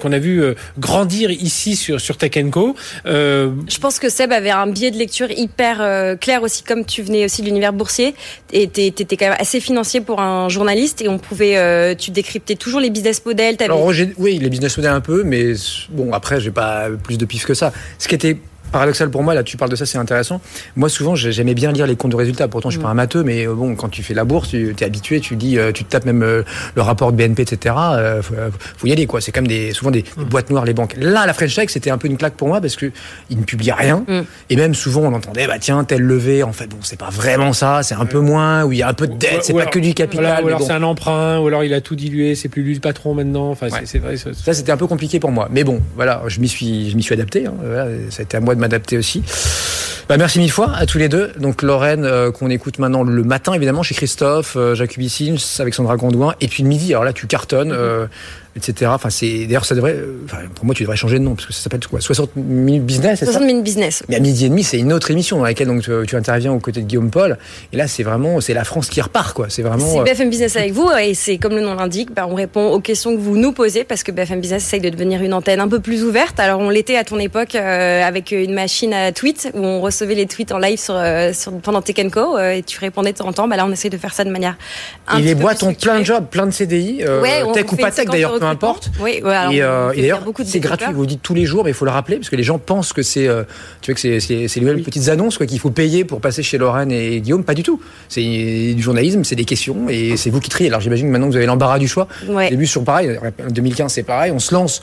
qu'on 0.00 0.12
a 0.12 0.18
vu 0.18 0.42
euh, 0.42 0.54
grandir 0.78 1.30
ici 1.30 1.76
sur 1.76 2.00
sur 2.00 2.16
Tech 2.16 2.32
Co. 2.50 2.76
Euh, 3.06 3.50
Je 3.68 3.78
pense 3.78 3.98
que 3.98 4.08
Seb 4.08 4.32
avait 4.32 4.50
un 4.50 4.66
biais 4.66 4.90
de 4.90 4.96
lecture 4.96 5.30
hyper 5.30 5.80
euh, 6.10 6.16
clair 6.16 6.42
aussi, 6.42 6.62
comme 6.62 6.84
tu 6.84 7.02
venais 7.02 7.24
aussi 7.24 7.42
de 7.42 7.46
l'univers 7.46 7.72
boursier, 7.72 8.14
et 8.52 8.68
t'étais 8.68 9.16
quand 9.16 9.28
même 9.30 9.38
assez 9.38 9.60
financier 9.60 10.00
pour 10.00 10.20
un 10.20 10.48
journaliste, 10.48 11.02
et 11.02 11.08
on 11.08 11.18
pouvait, 11.18 11.56
euh, 11.56 11.94
tu 11.94 12.10
décryptais 12.10 12.56
toujours 12.56 12.80
les 12.80 12.90
business 12.90 13.24
models. 13.24 13.56
Alors, 13.60 13.90
oui, 14.18 14.38
les 14.38 14.50
business 14.50 14.76
models 14.76 14.92
un 14.92 15.00
peu, 15.00 15.22
mais 15.22 15.52
bon, 15.90 16.12
après, 16.12 16.40
j'ai 16.40 16.50
pas 16.50 16.88
plus 17.02 17.18
de 17.18 17.24
pif 17.24 17.44
que 17.44 17.54
ça. 17.54 17.72
Ce 17.98 18.08
qui 18.08 18.14
était 18.14 18.36
paradoxal 18.70 19.10
pour 19.10 19.22
moi, 19.22 19.34
là, 19.34 19.42
tu 19.42 19.56
parles 19.56 19.70
de 19.70 19.76
ça, 19.76 19.86
c'est 19.86 19.98
intéressant. 19.98 20.40
Moi, 20.76 20.88
souvent, 20.88 21.14
j'ai- 21.14 21.32
j'aimais 21.32 21.54
bien 21.54 21.72
lire 21.72 21.86
les 21.86 21.96
comptes 21.96 22.10
de 22.12 22.16
résultats. 22.16 22.48
Pourtant, 22.48 22.70
je 22.70 22.76
suis 22.76 22.82
pas 22.82 22.90
un 22.90 22.94
matheux, 22.94 23.22
mais 23.22 23.46
euh, 23.46 23.54
bon, 23.54 23.74
quand 23.74 23.88
tu 23.88 24.02
fais 24.02 24.14
la 24.14 24.24
bourse, 24.24 24.50
tu 24.50 24.74
es 24.78 24.84
habitué, 24.84 25.20
tu 25.20 25.36
dis, 25.36 25.58
euh, 25.58 25.72
tu 25.72 25.84
te 25.84 25.90
tapes 25.90 26.04
même 26.06 26.22
euh, 26.22 26.42
le 26.74 26.82
rapport 26.82 27.12
de 27.12 27.16
BNP, 27.16 27.42
etc. 27.42 27.74
faut, 28.22 28.34
faut 28.76 28.86
y 28.86 28.92
aller, 28.92 29.06
quoi. 29.06 29.20
C'est 29.20 29.32
comme 29.32 29.46
des, 29.46 29.72
souvent 29.72 29.90
des, 29.90 30.02
des 30.02 30.24
boîtes 30.24 30.50
noires, 30.50 30.64
les 30.64 30.74
banques. 30.74 30.94
Là, 30.98 31.26
la 31.26 31.32
French 31.34 31.54
Tech, 31.54 31.68
c'était 31.70 31.90
un 31.90 31.98
peu 31.98 32.08
une 32.08 32.16
claque 32.16 32.34
pour 32.34 32.48
moi 32.48 32.60
parce 32.60 32.76
que 32.76 32.90
ils 33.30 33.38
ne 33.38 33.44
publiaient 33.44 33.72
rien. 33.72 34.04
Mm. 34.06 34.20
Et 34.50 34.56
même 34.56 34.74
souvent, 34.74 35.02
on 35.02 35.12
entendait, 35.14 35.46
bah 35.46 35.58
tiens, 35.60 35.84
telle 35.84 36.02
levée. 36.02 36.42
En 36.42 36.52
fait, 36.52 36.66
bon, 36.68 36.78
c'est 36.82 36.98
pas 36.98 37.10
vraiment 37.10 37.52
ça. 37.52 37.82
C'est 37.82 37.94
un 37.94 38.06
peu 38.06 38.20
moins, 38.20 38.64
où 38.64 38.72
il 38.72 38.78
y 38.78 38.82
a 38.82 38.88
un 38.88 38.94
peu 38.94 39.06
de 39.06 39.14
dette. 39.14 39.42
C'est 39.44 39.52
Ou 39.52 39.56
pas 39.56 39.62
alors- 39.62 39.72
que 39.72 39.78
du 39.78 39.94
capital. 39.94 40.24
voilà, 40.24 40.42
ou 40.42 40.46
alors 40.48 40.60
bon. 40.60 40.66
c'est 40.66 40.72
un 40.72 40.82
emprunt, 40.82 41.38
ou 41.40 41.46
alors 41.48 41.64
il 41.64 41.74
a 41.74 41.80
tout 41.80 41.96
dilué, 41.96 42.34
c'est 42.34 42.48
plus 42.48 42.62
lui 42.62 42.74
le 42.74 42.80
patron 42.80 43.14
maintenant. 43.14 43.50
Enfin, 43.50 43.68
c'est- 43.70 43.86
c'est 43.86 43.98
vrai. 43.98 44.16
ça- 44.16 44.30
Ça, 44.34 44.52
c'était 44.54 44.72
un 44.72 44.76
peu 44.76 44.86
compliqué 44.86 45.20
pour 45.20 45.30
moi. 45.32 45.48
Mais 45.50 45.64
bon, 45.64 45.80
voilà, 45.96 46.22
je 46.28 46.40
m'y 46.40 46.48
suis, 46.48 46.90
je 46.90 46.96
m'y 46.96 47.02
suis 47.02 47.14
adapté. 47.14 47.46
Hein. 47.46 47.54
Voilà, 47.62 47.86
ça 48.10 48.20
a 48.20 48.22
été 48.24 48.36
à 48.36 48.40
moi 48.40 48.54
de 48.54 48.59
m'adapter 48.60 48.98
aussi. 48.98 49.22
Bah, 50.10 50.16
merci 50.16 50.40
mille 50.40 50.50
fois 50.50 50.72
à 50.74 50.86
tous 50.86 50.98
les 50.98 51.08
deux. 51.08 51.30
Donc 51.38 51.62
Lorraine, 51.62 52.04
euh, 52.04 52.32
qu'on 52.32 52.50
écoute 52.50 52.80
maintenant 52.80 53.04
le 53.04 53.22
matin, 53.22 53.52
évidemment, 53.52 53.84
chez 53.84 53.94
Christophe, 53.94 54.56
euh, 54.56 54.74
Jacques 54.74 54.98
avec 55.60 55.72
Sandra 55.72 55.96
Gondouin. 55.96 56.34
Et 56.40 56.48
puis 56.48 56.64
le 56.64 56.68
midi, 56.68 56.92
alors 56.92 57.04
là, 57.04 57.12
tu 57.12 57.28
cartonnes, 57.28 57.70
euh, 57.70 58.06
etc. 58.56 58.90
Enfin, 58.94 59.10
c'est, 59.10 59.46
d'ailleurs, 59.46 59.64
ça 59.64 59.74
devrait, 59.74 59.94
euh, 59.94 60.20
enfin, 60.24 60.38
pour 60.54 60.64
moi, 60.64 60.74
tu 60.74 60.82
devrais 60.82 60.96
changer 60.96 61.18
de 61.18 61.24
nom, 61.24 61.34
parce 61.34 61.46
que 61.46 61.52
ça 61.52 61.62
s'appelle 61.62 61.80
quoi 61.88 62.00
60 62.00 62.36
minutes 62.36 62.84
business, 62.84 63.20
c'est 63.20 63.26
ça? 63.26 63.32
60 63.32 63.46
minutes 63.46 63.64
business. 63.64 64.02
mais 64.08 64.16
à 64.16 64.20
midi 64.20 64.46
et 64.46 64.48
demi, 64.48 64.62
c'est 64.62 64.78
une 64.78 64.92
autre 64.92 65.10
émission 65.10 65.38
dans 65.38 65.44
laquelle 65.44 65.68
donc, 65.68 65.82
tu, 65.82 65.90
tu 66.06 66.16
interviens 66.16 66.52
aux 66.52 66.60
côtés 66.60 66.80
de 66.80 66.86
Guillaume 66.86 67.10
Paul. 67.10 67.38
Et 67.72 67.76
là, 67.76 67.88
c'est 67.88 68.02
vraiment, 68.02 68.40
c'est 68.40 68.54
la 68.54 68.64
France 68.64 68.88
qui 68.88 69.00
repart, 69.00 69.34
quoi. 69.34 69.46
C'est 69.48 69.62
vraiment. 69.62 69.86
C'est 69.86 70.00
euh, 70.00 70.04
BFM 70.04 70.30
Business 70.30 70.56
avec 70.56 70.72
vous 70.72 70.90
et 71.00 71.14
c'est 71.14 71.38
comme 71.38 71.54
le 71.54 71.60
nom 71.60 71.74
l'indique, 71.74 72.12
bah, 72.12 72.26
on 72.28 72.34
répond 72.34 72.70
aux 72.70 72.80
questions 72.80 73.14
que 73.14 73.20
vous 73.20 73.36
nous 73.36 73.52
posez 73.52 73.84
parce 73.84 74.02
que 74.02 74.12
BFM 74.12 74.40
Business 74.40 74.64
essaye 74.64 74.80
de 74.80 74.90
devenir 74.90 75.22
une 75.22 75.34
antenne 75.34 75.60
un 75.60 75.68
peu 75.68 75.80
plus 75.80 76.04
ouverte. 76.04 76.38
Alors 76.40 76.60
on 76.60 76.70
l'était 76.70 76.96
à 76.96 77.04
ton 77.04 77.18
époque 77.18 77.54
euh, 77.54 78.02
avec 78.02 78.32
une 78.32 78.54
machine 78.54 78.92
à 78.92 79.12
tweets 79.12 79.50
où 79.54 79.64
on 79.64 79.80
recevait 79.80 80.14
les 80.14 80.26
tweets 80.26 80.52
en 80.52 80.58
live 80.58 80.78
sur, 80.78 80.94
euh, 80.96 81.32
sur 81.32 81.52
pendant 81.60 81.82
Tech 81.82 81.96
Co 82.10 82.36
euh, 82.36 82.52
et 82.52 82.62
tu 82.62 82.78
répondais 82.78 83.12
de 83.12 83.18
temps 83.18 83.28
en 83.28 83.32
temps. 83.32 83.48
Bah, 83.48 83.56
là 83.56 83.66
on 83.66 83.72
essaye 83.72 83.90
de 83.90 83.98
faire 83.98 84.14
ça 84.14 84.24
de 84.24 84.30
manière 84.30 84.56
un 85.08 85.18
et 85.18 85.22
les 85.22 85.34
peu 85.34 85.42
boîtes 85.42 85.58
plus 85.58 85.66
ont 85.66 85.74
plein 85.74 86.00
de 86.00 86.04
jobs, 86.04 86.26
plein 86.26 86.46
de 86.46 86.52
CDI, 86.52 87.02
euh, 87.02 87.20
Ouais, 87.20 87.42
tech 87.52 87.72
ou 87.72 87.76
pas 87.76 87.90
tech 87.90 88.06
d'ailleurs, 88.06 88.39
peu 88.40 88.46
importe. 88.46 88.90
Oui, 89.00 89.20
ouais, 89.22 89.34
alors 89.34 89.52
et, 89.52 89.60
euh, 89.60 89.92
et 89.92 90.00
d'ailleurs, 90.00 90.24
c'est 90.44 90.60
gratuit. 90.60 90.92
Vous 90.94 91.02
le 91.02 91.06
dites 91.06 91.22
tous 91.22 91.34
les 91.34 91.44
jours, 91.44 91.62
mais 91.62 91.70
il 91.70 91.74
faut 91.74 91.84
le 91.84 91.90
rappeler 91.90 92.16
parce 92.16 92.30
que 92.30 92.36
les 92.36 92.42
gens 92.42 92.58
pensent 92.58 92.94
que 92.94 93.02
c'est, 93.02 93.28
euh, 93.28 93.44
tu 93.82 93.90
vois, 93.90 93.94
que 93.94 94.00
c'est, 94.00 94.18
c'est, 94.18 94.48
les 94.56 94.60
nouvelles 94.62 94.82
petites 94.82 95.10
annonces 95.10 95.36
quoi 95.36 95.46
qu'il 95.46 95.58
faut 95.58 95.70
payer 95.70 96.04
pour 96.04 96.22
passer 96.22 96.42
chez 96.42 96.56
Lorraine 96.56 96.90
et 96.90 97.20
Guillaume. 97.20 97.44
Pas 97.44 97.52
du 97.52 97.62
tout. 97.62 97.80
C'est 98.08 98.22
du 98.22 98.80
journalisme, 98.80 99.24
c'est 99.24 99.36
des 99.36 99.44
questions 99.44 99.90
et 99.90 100.16
c'est 100.16 100.30
vous 100.30 100.40
qui 100.40 100.48
triez. 100.48 100.70
Alors 100.70 100.80
j'imagine 100.80 101.08
que 101.08 101.12
maintenant 101.12 101.28
vous 101.28 101.36
avez 101.36 101.44
l'embarras 101.44 101.78
du 101.78 101.86
choix. 101.86 102.08
Ouais. 102.28 102.46
Au 102.46 102.50
début 102.50 102.66
sur 102.66 102.82
pareil, 102.82 103.18
en 103.18 103.50
2015 103.50 103.92
c'est 103.92 104.02
pareil. 104.02 104.32
On 104.32 104.38
se 104.38 104.54
lance. 104.54 104.80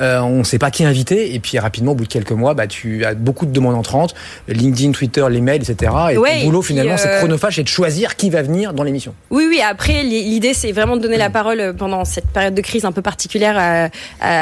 Euh, 0.00 0.20
on 0.20 0.38
ne 0.38 0.42
sait 0.44 0.58
pas 0.58 0.70
qui 0.70 0.84
inviter 0.84 1.34
et 1.34 1.38
puis 1.40 1.58
rapidement 1.58 1.92
au 1.92 1.94
bout 1.94 2.04
de 2.04 2.08
quelques 2.08 2.32
mois 2.32 2.54
bah, 2.54 2.66
tu 2.66 3.04
as 3.04 3.14
beaucoup 3.14 3.46
de 3.46 3.52
demandes 3.52 3.74
entrantes 3.74 4.14
LinkedIn, 4.48 4.92
Twitter, 4.92 5.24
les 5.30 5.40
mails 5.40 5.62
etc 5.68 5.92
et 6.12 6.16
Ouais, 6.18 6.40
ton 6.40 6.46
boulot 6.46 6.60
et 6.60 6.64
puis, 6.64 6.68
finalement 6.74 6.96
c'est 6.96 7.08
euh, 7.08 7.18
chronophage 7.18 7.56
c'est 7.56 7.62
de 7.62 7.68
choisir 7.68 8.16
qui 8.16 8.30
va 8.30 8.42
venir 8.42 8.72
dans 8.72 8.82
l'émission 8.84 9.14
Oui, 9.30 9.46
oui. 9.48 9.60
Après, 9.60 10.02
li- 10.02 10.22
l'idée, 10.24 10.54
c'est 10.54 10.72
vraiment 10.72 10.96
de 10.96 11.02
donner 11.02 11.16
la 11.18 11.30
parole 11.30 11.60
euh, 11.60 11.72
pendant 11.72 12.04
cette 12.04 12.26
période 12.28 12.54
de 12.54 12.60
crise 12.62 12.84
un 12.84 12.92
peu 12.92 13.02
particulière 13.02 13.56
à, 13.58 13.88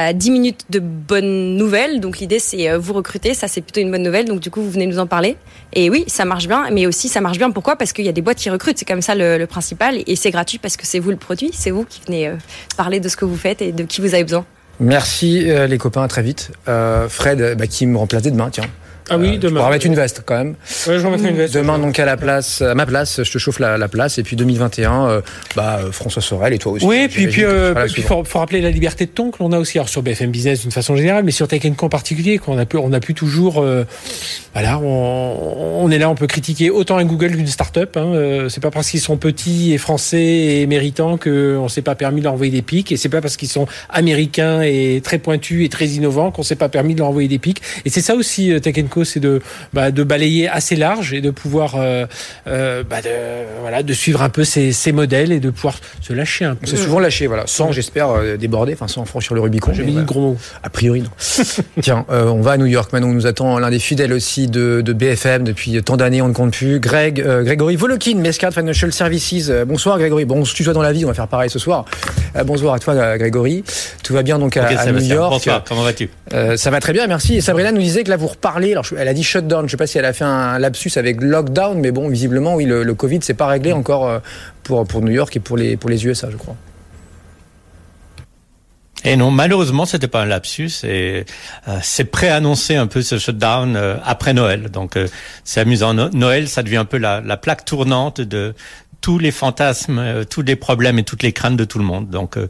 à 0.09 0.13
10 0.13 0.31
minutes 0.31 0.61
de 0.71 0.79
bonnes 0.79 1.57
nouvelles. 1.57 2.01
Donc, 2.01 2.19
l'idée, 2.21 2.39
c'est 2.39 2.75
vous 2.77 2.93
recruter. 2.93 3.35
Ça, 3.35 3.49
c'est 3.49 3.61
plutôt 3.61 3.81
une 3.81 3.91
bonne 3.91 4.03
nouvelle. 4.03 4.27
Donc, 4.27 4.41
du 4.41 4.51
coup, 4.51 4.63
vous 4.63 4.71
venez 4.71 4.87
nous 4.87 4.99
en 4.99 5.07
parler. 5.07 5.37
Et 5.73 5.91
oui, 5.91 6.05
ça 6.07 6.25
marche 6.25 6.47
bien. 6.49 6.69
Mais 6.73 6.87
aussi, 6.87 7.09
ça 7.09 7.21
marche 7.21 7.39
bien. 7.39 7.51
Pourquoi? 7.51 7.77
Parce 7.77 7.93
qu'il 7.93 8.05
y 8.05 8.09
a 8.09 8.13
des 8.13 8.23
boîtes 8.23 8.39
qui 8.39 8.51
recrutent. 8.51 8.79
C'est 8.79 8.89
comme 8.89 9.03
ça 9.03 9.15
le, 9.15 9.39
le 9.39 9.47
principal. 9.47 9.99
Et 10.07 10.17
c'est 10.17 10.31
gratuit 10.31 10.59
parce 10.59 10.77
que 10.77 10.87
c'est 10.87 10.99
vous 11.01 11.11
le 11.11 11.17
produit. 11.17 11.51
C'est 11.53 11.71
vous 11.71 11.85
qui 11.85 12.01
venez 12.07 12.31
parler 12.77 13.01
de 13.01 13.09
ce 13.09 13.17
que 13.17 13.25
vous 13.25 13.37
faites 13.37 13.61
et 13.63 13.73
de 13.73 13.83
qui 13.85 14.01
vous 14.01 14.15
avez 14.15 14.25
besoin. 14.25 14.45
Merci 14.81 15.51
euh, 15.51 15.67
les 15.67 15.79
copains, 15.79 16.03
à 16.03 16.09
très 16.09 16.23
vite. 16.23 16.53
Euh, 16.69 17.09
Fred, 17.09 17.57
bah, 17.59 17.67
qui 17.67 17.87
me 17.87 17.99
remplace 17.99 18.23
demain, 18.23 18.49
tiens. 18.51 18.65
Ah 19.11 19.19
oui, 19.19 19.33
Tu 19.33 19.39
demain. 19.41 19.61
pourras 19.61 19.71
mettre 19.73 19.87
une 19.87 19.95
veste 19.95 20.23
quand 20.25 20.37
même. 20.37 20.55
Ouais, 20.87 20.99
je 20.99 21.07
remettrai 21.07 21.31
une 21.31 21.37
veste. 21.37 21.55
Demain 21.55 21.79
donc 21.79 21.99
à 21.99 22.05
la 22.05 22.17
place, 22.17 22.63
à 22.63 22.75
ma 22.75 22.87
place, 22.87 23.23
je 23.23 23.31
te 23.31 23.39
chauffe 23.39 23.59
la, 23.59 23.77
la 23.79 23.89
place. 23.89 24.19
Et 24.19 24.23
puis 24.23 24.37
2021, 24.37 25.09
euh, 25.09 25.21
bah 25.57 25.81
euh, 25.85 25.93
François 25.93 26.23
Sorel 26.23 26.53
et 26.55 26.59
toi 26.59 26.73
aussi. 26.73 26.85
Oui, 26.87 27.09
puis 27.09 27.27
puis, 27.27 27.35
tu 27.35 27.45
euh, 27.45 27.75
puis 27.93 28.03
faut, 28.03 28.25
faut 28.25 28.39
rappeler 28.39 28.61
la 28.61 28.71
liberté 28.71 29.07
de 29.07 29.11
ton 29.11 29.31
que 29.31 29.43
l'on 29.43 29.53
a 29.53 29.59
aussi 29.59 29.79
alors 29.79 29.89
sur 29.89 30.03
BFM 30.03 30.31
Business 30.31 30.63
d'une 30.63 30.71
façon 30.71 30.97
générale, 30.97 31.25
mais 31.25 31.31
sur 31.33 31.49
Tech 31.49 31.63
Co 31.77 31.87
en 31.87 31.89
particulier, 31.89 32.39
qu'on 32.39 32.57
a 32.59 32.65
pu 32.67 32.77
on 32.77 32.93
a 32.93 33.01
pu 33.01 33.15
toujours, 33.15 33.61
euh, 33.63 33.85
voilà, 34.55 34.79
on, 34.79 35.83
on 35.83 35.91
est 35.91 35.99
là, 35.99 36.09
on 36.09 36.15
peut 36.15 36.27
critiquer 36.27 36.71
autant 36.71 36.97
un 36.97 37.05
Google 37.05 37.33
qu'une 37.37 37.47
start-up. 37.47 37.97
Hein, 37.97 38.13
euh, 38.15 38.49
c'est 38.49 38.61
pas 38.63 38.71
parce 38.71 38.91
qu'ils 38.91 39.01
sont 39.01 39.17
petits 39.17 39.73
et 39.73 39.79
français 39.79 40.23
et 40.61 40.67
méritants 40.67 41.17
que 41.17 41.57
on 41.61 41.69
s'est 41.69 41.83
pas 41.83 41.95
permis 41.95 42.21
de 42.21 42.25
leur 42.25 42.35
envoyer 42.35 42.53
des 42.53 42.63
pics, 42.63 42.93
et 42.93 42.97
c'est 42.97 43.09
pas 43.09 43.21
parce 43.21 43.37
qu'ils 43.37 43.49
sont 43.49 43.67
américains 43.89 44.63
et 44.63 45.01
très 45.03 45.19
pointus 45.19 45.65
et 45.65 45.69
très 45.69 45.87
innovants 45.89 46.31
qu'on 46.31 46.43
s'est 46.43 46.57
pas 46.57 46.69
permis 46.69 46.95
de 46.95 47.01
leur 47.01 47.09
envoyer 47.09 47.29
des 47.29 47.39
pics. 47.39 47.61
Et 47.85 47.91
c'est 47.91 48.01
ça 48.01 48.15
aussi 48.15 48.53
euh, 48.53 48.59
Tech 48.61 48.77
Co, 48.89 49.00
c'est 49.05 49.21
de 49.21 49.41
bah, 49.73 49.91
de 49.91 50.03
balayer 50.03 50.49
assez 50.49 50.77
large 50.77 51.13
et 51.13 51.21
de 51.21 51.31
pouvoir 51.31 51.75
euh, 51.77 52.07
euh, 52.47 52.83
bah, 52.89 53.01
de, 53.03 53.09
voilà 53.61 53.83
de 53.83 53.93
suivre 53.93 54.23
un 54.23 54.29
peu 54.29 54.45
ces, 54.45 54.73
ces 54.73 54.93
modèles 54.93 55.33
et 55.33 55.41
de 55.41 55.51
pouvoir 55.51 55.79
se 56.01 56.13
lâcher 56.13 56.45
un 56.45 56.55
peu. 56.55 56.67
On 56.67 56.67
s'est 56.67 56.77
souvent 56.77 56.99
lâché, 56.99 57.27
voilà, 57.27 57.45
sans, 57.47 57.73
j'espère, 57.73 58.11
euh, 58.11 58.37
déborder, 58.37 58.73
enfin 58.75 58.89
sans 58.89 59.05
franchir 59.05 59.35
le 59.35 59.41
Rubicon. 59.41 59.73
J'ai 59.73 59.83
mis 59.83 59.93
voilà. 59.93 60.07
gros 60.07 60.21
mots. 60.21 60.37
A 60.63 60.71
priori, 60.71 61.03
non. 61.03 61.11
Tiens, 61.83 62.05
euh, 62.11 62.27
on 62.27 62.41
va 62.41 62.53
à 62.53 62.57
New 62.57 62.67
York 62.67 62.93
maintenant. 62.93 63.09
où 63.09 63.15
Nous 63.15 63.27
attend 63.27 63.59
l'un 63.59 63.71
des 63.71 63.79
fidèles 63.79 64.13
aussi 64.13 64.47
de, 64.47 64.83
de 64.85 64.93
BFM 64.93 65.45
depuis 65.45 65.83
tant 65.83 65.97
d'années, 65.97 66.23
on 66.23 66.29
ne 66.29 66.35
compte 66.35 66.53
plus. 66.53 66.81
Greg, 66.81 67.23
Grégory 67.23 67.77
Volokin, 67.77 68.17
Mescard 68.17 68.53
Financial 68.53 68.93
Services. 68.93 69.51
Bonsoir 69.67 69.99
Grégory. 69.99 70.25
Bon, 70.25 70.39
on 70.39 70.45
se 70.45 70.55
tutoie 70.55 70.73
dans 70.73 70.83
la 70.83 70.93
vie, 70.93 71.05
on 71.05 71.09
va 71.09 71.15
faire 71.15 71.29
pareil 71.29 71.51
ce 71.51 71.59
soir. 71.59 71.85
Bonsoir 72.45 72.75
à 72.75 72.79
toi 72.79 73.19
Grégory. 73.19 73.65
Tout 74.11 74.15
va 74.17 74.25
bien 74.25 74.41
donc 74.41 74.57
à, 74.57 74.65
Ok, 74.69 74.77
à 74.77 74.91
New. 74.91 74.99
York. 75.03 75.31
Bonsoir, 75.31 75.63
comment 75.63 75.85
vas-tu 75.85 76.11
Euh, 76.33 76.57
ça 76.57 76.73
va 76.73 76.81
très 76.81 76.93
bien, 76.93 77.07
merci. 77.07 77.37
Et 77.37 77.41
Sabrina 77.41 77.71
nous 77.71 77.81
disait 77.81 78.03
que 78.03 78.11
là 78.11 78.17
vous 78.17 78.27
reparlez. 78.27 78.73
Alors, 78.73 78.85
elle 78.99 79.07
a 79.07 79.15
dit 79.15 79.23
shutdown. 79.23 79.67
Je 79.67 79.71
sais 79.71 79.77
pas 79.77 79.87
si 79.87 79.99
elle 79.99 80.05
a 80.05 80.13
fait 80.13 80.25
un 80.25 80.59
lapsus 80.59 80.91
avec 80.97 81.21
lockdown, 81.21 81.79
mais 81.79 81.93
bon, 81.93 82.09
visiblement, 82.09 82.57
oui, 82.57 82.65
le, 82.65 82.83
le 82.83 82.95
Covid 82.95 83.21
c'est 83.23 83.35
pas 83.35 83.47
réglé 83.47 83.71
encore 83.73 84.09
euh, 84.09 84.19
pour 84.65 84.85
pour 84.85 85.01
New 85.03 85.13
York 85.13 85.37
et 85.37 85.39
pour 85.39 85.57
les 85.57 85.77
pour 85.77 85.91
les 85.91 86.05
USA, 86.05 86.29
je 86.29 86.37
crois. 86.37 86.57
Et 89.05 89.15
non, 89.17 89.31
malheureusement, 89.31 89.87
c'était 89.87 90.09
pas 90.09 90.23
un 90.23 90.27
lapsus. 90.27 90.71
Et 90.85 91.25
euh, 91.69 91.79
c'est 91.83 92.05
préannoncé 92.05 92.75
un 92.75 92.89
peu 92.89 93.01
ce 93.01 93.17
shutdown 93.17 93.77
euh, 93.77 93.95
après 94.05 94.35
Noël. 94.35 94.71
Donc, 94.71 94.97
euh, 94.97 95.07
c'est 95.45 95.61
amusant. 95.61 95.95
No- 95.95 96.11
Noël, 96.11 96.49
ça 96.49 96.63
devient 96.65 96.77
un 96.79 96.85
peu 96.85 96.99
la, 96.99 97.23
la 97.23 97.37
plaque 97.37 97.65
tournante 97.65 98.21
de 98.21 98.55
tous 99.01 99.19
les 99.19 99.31
fantasmes, 99.31 99.99
euh, 99.99 100.25
tous 100.25 100.43
les 100.43 100.57
problèmes 100.57 100.99
et 100.99 101.05
toutes 101.05 101.23
les 101.23 101.33
craintes 101.33 101.57
de 101.57 101.65
tout 101.65 101.79
le 101.79 101.85
monde. 101.85 102.09
Donc, 102.11 102.37
euh, 102.37 102.49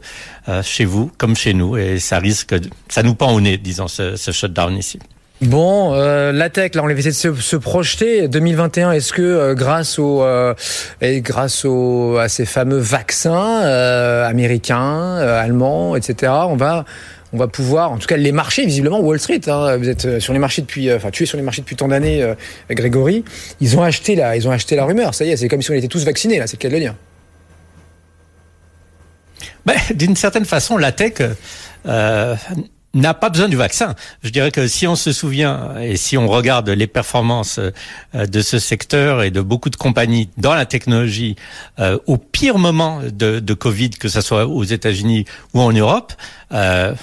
euh, 0.49 0.61
chez 0.63 0.85
vous 0.85 1.11
comme 1.17 1.35
chez 1.35 1.53
nous, 1.53 1.77
et 1.77 1.99
ça 1.99 2.19
risque, 2.19 2.55
ça 2.89 3.03
nous 3.03 3.15
pend 3.15 3.31
au 3.33 3.41
nez, 3.41 3.57
disons, 3.57 3.87
ce, 3.87 4.15
ce 4.15 4.31
shutdown 4.31 4.75
ici. 4.75 4.99
Bon, 5.41 5.95
euh, 5.95 6.31
la 6.31 6.51
tech, 6.51 6.75
là, 6.75 6.83
on 6.83 6.85
va 6.85 6.93
essayer 6.93 7.09
de 7.09 7.15
se, 7.15 7.33
se 7.33 7.55
projeter. 7.55 8.27
2021, 8.27 8.91
est-ce 8.91 9.11
que 9.11 9.23
euh, 9.23 9.55
grâce 9.55 9.97
au, 9.97 10.21
euh, 10.21 10.53
et 11.01 11.21
grâce 11.21 11.65
au, 11.65 12.17
à 12.19 12.29
ces 12.29 12.45
fameux 12.45 12.77
vaccins 12.77 13.63
euh, 13.63 14.27
américains, 14.27 15.15
allemands, 15.17 15.95
etc., 15.95 16.31
on 16.47 16.57
va, 16.57 16.85
on 17.33 17.37
va 17.37 17.47
pouvoir, 17.47 17.91
en 17.91 17.97
tout 17.97 18.07
cas, 18.07 18.17
les 18.17 18.31
marchés, 18.31 18.65
visiblement, 18.65 18.99
Wall 18.99 19.19
Street. 19.19 19.41
Hein, 19.47 19.77
vous 19.77 19.89
êtes 19.89 20.05
euh, 20.05 20.19
sur 20.19 20.33
les 20.33 20.39
marchés 20.39 20.61
depuis, 20.61 20.89
euh, 20.89 20.97
enfin, 20.97 21.11
tu 21.11 21.23
es 21.23 21.25
sur 21.25 21.37
les 21.37 21.43
marchés 21.43 21.61
depuis 21.61 21.75
tant 21.75 21.87
d'années, 21.87 22.21
euh, 22.21 22.35
Grégory. 22.69 23.23
Ils 23.61 23.77
ont 23.77 23.83
acheté 23.83 24.15
la, 24.15 24.35
ils 24.35 24.47
ont 24.47 24.51
acheté 24.51 24.75
la 24.75 24.85
rumeur. 24.85 25.13
Ça 25.13 25.23
y 25.25 25.29
est, 25.29 25.37
c'est 25.37 25.47
comme 25.47 25.61
si 25.61 25.71
on 25.71 25.73
était 25.73 25.87
tous 25.87 26.03
vaccinés. 26.03 26.39
Là, 26.39 26.47
c'est 26.47 26.57
le 26.57 26.61
cas 26.61 26.67
de 26.67 26.73
le 26.73 26.79
dire. 26.79 26.95
Ben, 29.65 29.75
D'une 29.95 30.15
certaine 30.15 30.45
façon, 30.45 30.77
la 30.77 30.91
tech 30.91 31.13
euh, 31.87 32.35
n'a 32.93 33.13
pas 33.13 33.29
besoin 33.29 33.47
du 33.47 33.55
vaccin. 33.55 33.95
Je 34.23 34.29
dirais 34.29 34.51
que 34.51 34.67
si 34.67 34.87
on 34.87 34.95
se 34.95 35.11
souvient 35.13 35.75
et 35.79 35.95
si 35.95 36.17
on 36.17 36.27
regarde 36.27 36.69
les 36.69 36.87
performances 36.87 37.59
euh, 37.59 38.25
de 38.25 38.41
ce 38.41 38.59
secteur 38.59 39.23
et 39.23 39.31
de 39.31 39.41
beaucoup 39.41 39.69
de 39.69 39.75
compagnies 39.75 40.29
dans 40.37 40.53
la 40.53 40.65
technologie 40.65 41.35
euh, 41.79 41.97
au 42.07 42.17
pire 42.17 42.57
moment 42.57 43.01
de, 43.03 43.39
de 43.39 43.53
Covid, 43.53 43.91
que 43.91 44.09
ce 44.09 44.21
soit 44.21 44.45
aux 44.45 44.63
États-Unis 44.63 45.25
ou 45.53 45.61
en 45.61 45.71
Europe, 45.71 46.13
euh, 46.51 46.93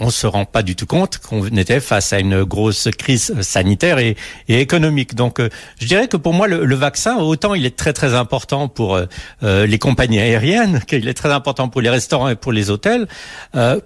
on 0.00 0.10
se 0.10 0.26
rend 0.26 0.44
pas 0.44 0.62
du 0.62 0.76
tout 0.76 0.86
compte 0.86 1.18
qu'on 1.18 1.44
était 1.46 1.80
face 1.80 2.12
à 2.12 2.20
une 2.20 2.44
grosse 2.44 2.88
crise 2.96 3.40
sanitaire 3.40 3.98
et, 3.98 4.16
économique. 4.48 5.14
Donc, 5.14 5.40
euh, 5.40 5.48
je 5.80 5.86
dirais 5.86 6.08
que 6.08 6.16
pour 6.16 6.34
moi, 6.34 6.46
le, 6.48 6.74
vaccin, 6.74 7.16
autant 7.16 7.54
il 7.54 7.66
est 7.66 7.76
très 7.76 7.92
très 7.92 8.14
important 8.14 8.68
pour 8.68 8.94
euh, 8.94 9.06
euh, 9.42 9.66
les 9.66 9.78
compagnies 9.78 10.20
aériennes, 10.20 10.80
qu'il 10.86 11.08
est 11.08 11.14
très 11.14 11.32
important 11.32 11.68
pour 11.68 11.80
les 11.80 11.90
restaurants 11.90 12.28
et 12.28 12.36
pour 12.36 12.52
les 12.52 12.70
hôtels, 12.70 13.06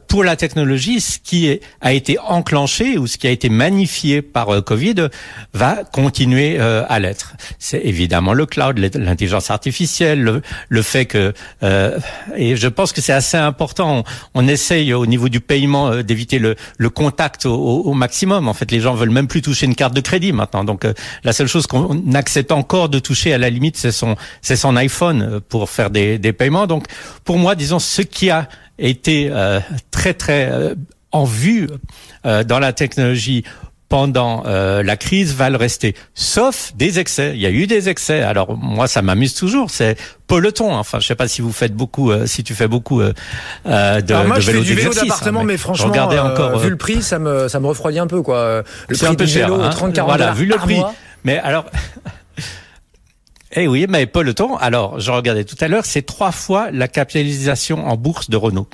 pour 0.09 0.25
la 0.25 0.37
technologie, 0.37 1.01
ce 1.01 1.19
qui 1.19 1.61
a 1.81 1.93
été 1.93 2.19
enclenché 2.19 2.99
ou 2.99 3.07
ce 3.07 3.17
qui 3.17 3.27
a 3.27 3.31
été 3.31 3.49
magnifié 3.49 4.23
par 4.23 4.63
Covid 4.65 5.09
va 5.53 5.85
continuer 5.85 6.59
à 6.59 6.99
l'être. 6.99 7.35
C'est 7.59 7.81
évidemment 7.85 8.33
le 8.33 8.47
cloud, 8.47 8.79
l'intelligence 8.79 9.51
artificielle, 9.51 10.43
le, 10.69 10.83
fait 10.83 11.07
que 11.07 11.33
et 12.37 12.57
je 12.57 12.69
pense 12.69 12.93
que 12.93 13.01
c'est 13.01 13.13
assez 13.13 13.37
important. 13.37 14.05
On, 14.35 14.43
on 14.43 14.49
essaye 14.49 14.93
au 14.93 15.07
niveau 15.07 15.29
du 15.29 15.41
paiement 15.41 16.02
d'éviter 16.03 16.39
le, 16.39 16.57
le 16.79 16.91
contact 16.91 17.47
au, 17.47 17.55
au- 17.55 17.83
au 17.83 17.95
maximum. 17.95 18.49
En 18.49 18.55
fait, 18.55 18.71
les 18.71 18.81
gens 18.81 18.95
veulent 18.95 19.11
même 19.11 19.29
plus 19.29 19.43
toucher 19.43 19.67
une 19.67 19.75
carte 19.75 19.95
de 19.95 20.01
crédit 20.01 20.33
maintenant. 20.33 20.65
Donc, 20.65 20.85
euh, 20.85 20.93
la 21.25 21.33
seule 21.33 21.47
chose 21.49 21.67
qu'on 21.67 22.13
accepte 22.15 22.53
encore 22.53 22.89
de 22.89 22.99
toucher 22.99 23.33
à 23.33 23.39
la 23.39 23.51
limite, 23.51 23.77
c'est 23.77 23.93
son, 23.93 24.17
c'est 24.41 24.57
son 24.57 24.77
iPhone 24.77 25.23
euh, 25.23 25.41
pour 25.47 25.69
faire 25.71 25.91
des, 25.91 26.19
des 26.19 26.33
paiements. 26.33 26.67
Donc, 26.67 26.87
pour 27.25 27.39
moi, 27.39 27.55
disons, 27.55 27.79
ce 27.79 28.03
qui 28.03 28.31
a 28.31 28.49
été 28.79 29.29
euh, 29.31 29.61
très 29.91 30.15
très 30.15 30.49
euh, 30.51 30.75
en 31.13 31.25
vue 31.25 31.69
euh, 32.25 32.43
dans 32.43 32.59
la 32.59 32.73
technologie 32.73 33.45
pendant 33.93 34.43
euh, 34.47 34.83
la 34.83 34.97
crise 34.97 35.35
va 35.35 35.51
le 35.51 35.59
rester, 35.59 35.95
sauf 36.15 36.73
des 36.75 36.99
excès. 36.99 37.33
Il 37.35 37.43
y 37.43 37.45
a 37.45 37.51
eu 37.51 37.67
des 37.67 37.91
excès. 37.91 38.23
Alors 38.23 38.57
moi, 38.57 38.87
ça 38.87 39.03
m'amuse 39.03 39.35
toujours. 39.35 39.69
C'est 39.69 39.99
peloton. 40.27 40.73
Enfin, 40.73 40.99
je 40.99 41.07
sais 41.07 41.15
pas 41.15 41.29
si 41.29 41.43
vous 41.43 41.53
faites 41.53 41.75
beaucoup, 41.75 42.11
euh, 42.11 42.25
si 42.25 42.43
tu 42.43 42.55
fais 42.55 42.69
beaucoup 42.69 43.03
euh, 43.03 43.13
euh, 43.67 44.01
de, 44.01 44.15
Alors 44.15 44.29
moi, 44.29 44.37
de 44.37 44.41
je 44.41 44.47
fais 44.47 44.53
vélo 44.53 44.65
du 44.65 44.71
vélo 44.71 44.81
d'exercice, 44.85 45.11
d'appartement, 45.11 45.41
hein, 45.41 45.45
mais 45.45 45.59
franchement, 45.59 45.93
euh, 45.95 46.21
encore. 46.21 46.59
vu 46.59 46.69
euh, 46.69 46.71
le 46.71 46.77
prix, 46.79 47.03
ça 47.03 47.19
me, 47.19 47.49
ça 47.49 47.61
me 47.61 47.67
refroidit 47.67 47.99
un 47.99 48.07
peu, 48.07 48.23
quoi. 48.23 48.63
Le 48.89 48.97
prix 48.97 49.07
un 49.07 49.15
peu 49.15 49.27
du 49.27 49.31
cher. 49.31 49.51
vélo, 49.51 49.61
hein. 49.61 49.69
30 49.69 49.93
40 49.93 50.09
voilà, 50.09 50.25
dollars 50.25 50.37
vu 50.37 50.47
le 50.47 50.57
prix. 50.57 50.77
mois. 50.77 50.95
Mais 51.25 51.37
alors. 51.39 51.67
Eh 53.55 53.69
oui, 53.69 53.85
mais 53.87 54.07
peloton. 54.07 54.57
Alors, 54.57 54.99
je 54.99 55.11
regardais 55.11 55.45
tout 55.45 55.57
à 55.61 55.69
l'heure, 55.69 55.85
c'est 55.85 56.01
trois 56.01 56.33
fois 56.33 56.71
la 56.71 56.89
capitalisation 56.89 57.87
en 57.87 57.99
bourse 57.99 58.31
de 58.31 58.39
Renault. 58.39 58.67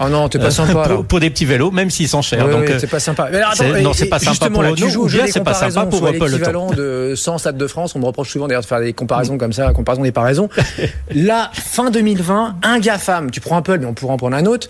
Oh 0.00 0.08
non, 0.08 0.28
t'es 0.28 0.38
pas 0.38 0.50
sympa, 0.50 0.88
pour, 1.08 1.18
des 1.18 1.30
petits 1.30 1.44
vélos, 1.46 1.70
même 1.70 1.90
s'ils 1.90 2.08
sont 2.08 2.22
chers. 2.22 2.44
Oui, 2.46 2.52
donc, 2.52 2.62
oui, 2.66 2.72
euh, 2.72 2.78
c'est 2.78 2.86
pas 2.90 3.00
sympa. 3.00 3.28
Mais 3.32 3.38
alors, 3.38 3.52
attends, 3.52 3.64
c'est- 3.74 3.82
non, 3.82 3.92
c'est 3.92 4.06
pas 4.06 4.18
sympa 4.18 4.50
pour 4.50 4.62
là, 4.62 4.72
tu 4.76 4.88
joues 4.90 5.06
bien 5.06 5.26
c'est 5.26 5.42
pas 5.42 5.54
sympa 5.54 5.86
pour 5.86 6.00
Peloton. 6.02 6.26
l'équivalent 6.26 6.70
de 6.70 7.14
100 7.16 7.38
Stade 7.38 7.56
de 7.56 7.66
France. 7.66 7.96
On 7.96 7.98
me 7.98 8.04
reproche 8.04 8.28
souvent 8.30 8.46
d'ailleurs 8.48 8.62
de 8.62 8.66
faire 8.66 8.80
des 8.80 8.92
comparaisons 8.92 9.38
comme 9.38 9.52
ça, 9.52 9.72
comparaison 9.72 10.02
des 10.02 10.12
paraisons. 10.12 10.48
Là, 11.14 11.50
fin 11.54 11.90
2020, 11.90 12.56
un 12.62 12.78
GAFAM, 12.78 13.30
tu 13.30 13.40
prends 13.40 13.56
Apple, 13.56 13.78
mais 13.80 13.86
on 13.86 13.94
pourra 13.94 14.14
en 14.14 14.18
prendre 14.18 14.36
un 14.36 14.46
autre. 14.46 14.68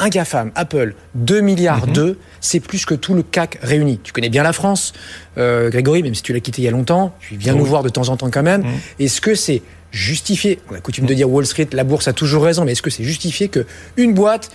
Un 0.00 0.08
GAFAM, 0.08 0.52
Apple, 0.54 0.94
2 1.14 1.40
milliards. 1.40 1.86
2, 1.88 2.18
c'est 2.40 2.60
plus 2.60 2.86
que 2.86 2.94
tout 2.94 3.14
le 3.14 3.22
CAC 3.24 3.58
réuni. 3.62 3.98
Tu 4.02 4.12
connais 4.12 4.28
bien 4.30 4.44
la 4.44 4.52
France, 4.52 4.92
euh, 5.38 5.70
Grégory, 5.70 6.02
même 6.04 6.14
si 6.14 6.22
tu 6.22 6.32
l'as 6.32 6.38
quitté 6.40 6.62
il 6.62 6.64
y 6.64 6.68
a 6.68 6.70
longtemps, 6.70 7.14
tu 7.20 7.36
viens 7.36 7.52
Oui. 7.52 7.58
nous 7.58 7.64
voir 7.66 7.82
de 7.82 7.88
temps 7.88 8.08
en 8.08 8.16
temps 8.16 8.30
quand 8.30 8.44
même. 8.44 8.64
Est-ce 9.00 9.20
que 9.20 9.34
c'est 9.34 9.60
justifié 9.90 10.58
On 10.70 10.74
a 10.74 10.80
coutume 10.80 11.06
de 11.06 11.14
dire 11.14 11.30
Wall 11.30 11.46
Street, 11.46 11.68
la 11.72 11.84
bourse 11.84 12.08
a 12.08 12.12
toujours 12.12 12.44
raison, 12.44 12.64
mais 12.64 12.72
est-ce 12.72 12.82
que 12.82 12.90
c'est 12.90 13.04
justifié 13.04 13.48
que 13.48 13.66
une 13.96 14.14
boîte, 14.14 14.50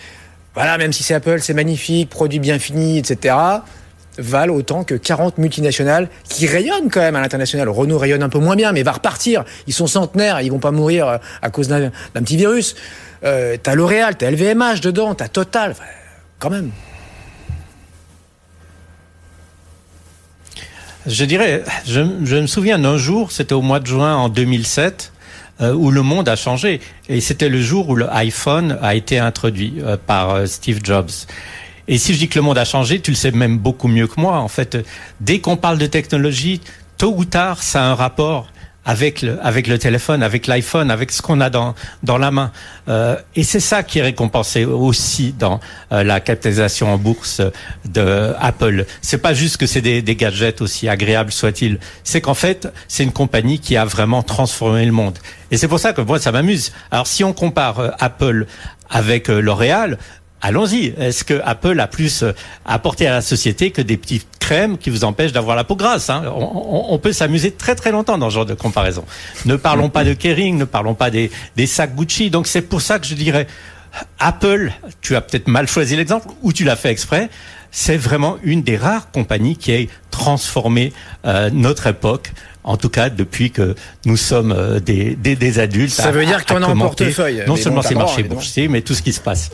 voilà, 0.53 0.77
même 0.77 0.93
si 0.93 1.03
c'est 1.03 1.13
Apple, 1.13 1.39
c'est 1.41 1.53
magnifique, 1.53 2.09
produit 2.09 2.39
bien 2.39 2.59
fini, 2.59 2.99
etc., 2.99 3.35
valent 4.17 4.53
autant 4.53 4.83
que 4.83 4.95
40 4.95 5.37
multinationales 5.37 6.07
qui 6.23 6.45
rayonnent 6.45 6.89
quand 6.91 6.99
même 6.99 7.15
à 7.15 7.21
l'international. 7.21 7.69
Renault 7.69 7.97
rayonne 7.97 8.23
un 8.23 8.29
peu 8.29 8.39
moins 8.39 8.55
bien, 8.55 8.71
mais 8.71 8.83
va 8.83 8.91
repartir. 8.91 9.43
Ils 9.67 9.73
sont 9.73 9.87
centenaires, 9.87 10.41
ils 10.41 10.51
vont 10.51 10.59
pas 10.59 10.71
mourir 10.71 11.07
euh, 11.07 11.17
à 11.41 11.49
cause 11.49 11.67
d'un 11.67 11.91
petit 12.13 12.37
virus. 12.37 12.75
Euh, 13.23 13.57
t'as 13.61 13.75
L'Oréal, 13.75 14.15
t'as 14.15 14.29
LVMH 14.29 14.81
dedans, 14.81 15.15
t'as 15.15 15.27
Total, 15.27 15.75
quand 16.39 16.49
même. 16.49 16.71
Je 21.05 21.25
dirais, 21.25 21.63
je, 21.85 22.01
je 22.23 22.35
me 22.37 22.47
souviens 22.47 22.79
d'un 22.79 22.97
jour, 22.97 23.31
c'était 23.31 23.53
au 23.53 23.61
mois 23.61 23.79
de 23.79 23.87
juin 23.87 24.15
en 24.15 24.29
2007, 24.29 25.12
euh, 25.63 25.73
où 25.73 25.91
le 25.91 26.01
monde 26.01 26.29
a 26.29 26.35
changé. 26.35 26.79
Et 27.09 27.21
c'était 27.21 27.49
le 27.49 27.61
jour 27.61 27.89
où 27.89 27.95
le 27.95 28.11
iPhone 28.13 28.77
a 28.81 28.95
été 28.95 29.19
introduit 29.19 29.75
euh, 29.79 29.97
par 29.97 30.31
euh, 30.31 30.45
Steve 30.45 30.79
Jobs. 30.83 31.09
Et 31.87 31.97
si 31.97 32.13
je 32.13 32.19
dis 32.19 32.27
que 32.29 32.39
le 32.39 32.43
monde 32.43 32.57
a 32.57 32.65
changé, 32.65 32.99
tu 33.01 33.11
le 33.11 33.15
sais 33.15 33.31
même 33.31 33.57
beaucoup 33.57 33.87
mieux 33.87 34.07
que 34.07 34.19
moi. 34.19 34.37
En 34.39 34.47
fait, 34.47 34.75
euh, 34.75 34.83
dès 35.19 35.39
qu'on 35.39 35.57
parle 35.57 35.77
de 35.77 35.85
technologie, 35.85 36.61
tôt 36.97 37.13
ou 37.15 37.25
tard, 37.25 37.61
ça 37.61 37.83
a 37.83 37.87
un 37.87 37.95
rapport 37.95 38.47
avec 38.85 39.21
le, 39.21 39.37
avec 39.45 39.67
le 39.67 39.77
téléphone, 39.77 40.23
avec 40.23 40.47
l'iPhone, 40.47 40.91
avec 40.91 41.11
ce 41.11 41.21
qu'on 41.21 41.39
a 41.41 41.49
dans, 41.49 41.75
dans 42.03 42.17
la 42.17 42.31
main. 42.31 42.51
Euh, 42.89 43.15
et 43.35 43.43
c'est 43.43 43.59
ça 43.59 43.83
qui 43.83 43.99
est 43.99 44.01
récompensé 44.01 44.65
aussi 44.65 45.33
dans 45.37 45.59
euh, 45.91 46.03
la 46.03 46.19
capitalisation 46.19 46.93
en 46.93 46.97
bourse 46.97 47.41
de 47.85 48.33
Apple. 48.39 48.85
C'est 49.01 49.19
pas 49.19 49.33
juste 49.33 49.57
que 49.57 49.65
c'est 49.65 49.81
des, 49.81 50.01
des 50.01 50.15
gadgets 50.15 50.61
aussi 50.61 50.89
agréables 50.89 51.31
soient-ils. 51.31 51.79
C'est 52.03 52.21
qu'en 52.21 52.33
fait, 52.33 52.67
c'est 52.87 53.03
une 53.03 53.13
compagnie 53.13 53.59
qui 53.59 53.77
a 53.77 53.85
vraiment 53.85 54.23
transformé 54.23 54.85
le 54.85 54.91
monde. 54.91 55.17
Et 55.51 55.57
c'est 55.57 55.67
pour 55.67 55.79
ça 55.79 55.93
que 55.93 56.01
moi, 56.01 56.19
ça 56.19 56.31
m'amuse. 56.31 56.71
Alors, 56.91 57.07
si 57.07 57.23
on 57.23 57.31
compare 57.31 57.79
euh, 57.79 57.89
Apple 57.99 58.47
avec 58.89 59.29
euh, 59.29 59.39
L'Oréal, 59.39 59.97
Allons-y. 60.43 60.93
Est-ce 60.99 61.23
que 61.23 61.41
Apple 61.43 61.79
a 61.79 61.87
plus 61.87 62.21
euh, 62.21 62.31
apporté 62.65 63.07
à 63.07 63.11
la 63.13 63.21
société 63.21 63.71
que 63.71 63.81
des 63.81 63.97
petites 63.97 64.27
crème 64.39 64.77
qui 64.77 64.89
vous 64.89 65.05
empêche 65.05 65.31
d'avoir 65.31 65.55
la 65.55 65.63
peau 65.63 65.77
grasse. 65.77 66.09
Hein. 66.09 66.23
On, 66.35 66.41
on- 66.43 66.85
on 66.93 66.99
peut 66.99 67.13
s'amuser 67.13 67.51
très 67.51 67.75
très 67.75 67.91
longtemps 67.93 68.17
dans 68.17 68.29
ce 68.29 68.35
genre 68.35 68.45
de 68.45 68.53
comparaison. 68.53 69.05
Ne 69.45 69.55
parlons 69.55 69.89
pas 69.89 70.03
de 70.03 70.13
Kering, 70.13 70.57
ne 70.57 70.65
parlons 70.65 70.95
pas 70.95 71.09
des, 71.09 71.31
des 71.55 71.65
sacs 71.65 71.95
Gucci. 71.95 72.29
Donc 72.29 72.45
c'est 72.45 72.61
pour 72.61 72.81
ça 72.81 72.99
que 72.99 73.07
je 73.07 73.15
dirais 73.15 73.47
Apple, 74.19 74.71
tu 75.01 75.15
as 75.15 75.21
peut-être 75.21 75.47
mal 75.47 75.67
choisi 75.69 75.95
l'exemple 75.95 76.27
ou 76.41 76.51
tu 76.51 76.65
l'as 76.65 76.75
fait 76.75 76.89
exprès. 76.89 77.29
C'est 77.71 77.95
vraiment 77.95 78.37
une 78.43 78.63
des 78.63 78.75
rares 78.75 79.11
compagnies 79.11 79.55
qui 79.55 79.71
ait 79.71 79.87
transformé 80.11 80.91
euh, 81.25 81.49
notre 81.53 81.87
époque. 81.87 82.31
En 82.65 82.75
tout 82.77 82.89
cas, 82.89 83.09
depuis 83.09 83.49
que 83.51 83.75
nous 84.05 84.17
sommes 84.17 84.51
euh, 84.51 84.79
des, 84.81 85.15
des, 85.15 85.35
des 85.37 85.59
adultes. 85.59 85.91
Ça 85.93 86.09
à- 86.09 86.11
veut 86.11 86.25
dire 86.25 86.37
as 86.49 86.53
en 86.53 86.59
commenter 86.67 87.05
portefeuille, 87.05 87.43
Non 87.47 87.55
seulement 87.55 87.81
bon, 87.81 87.87
ces 87.87 87.95
marchés 87.95 88.23
boursiers, 88.23 88.67
mais 88.67 88.81
tout 88.81 88.93
ce 88.93 89.01
qui 89.01 89.13
se 89.13 89.21
passe. 89.21 89.51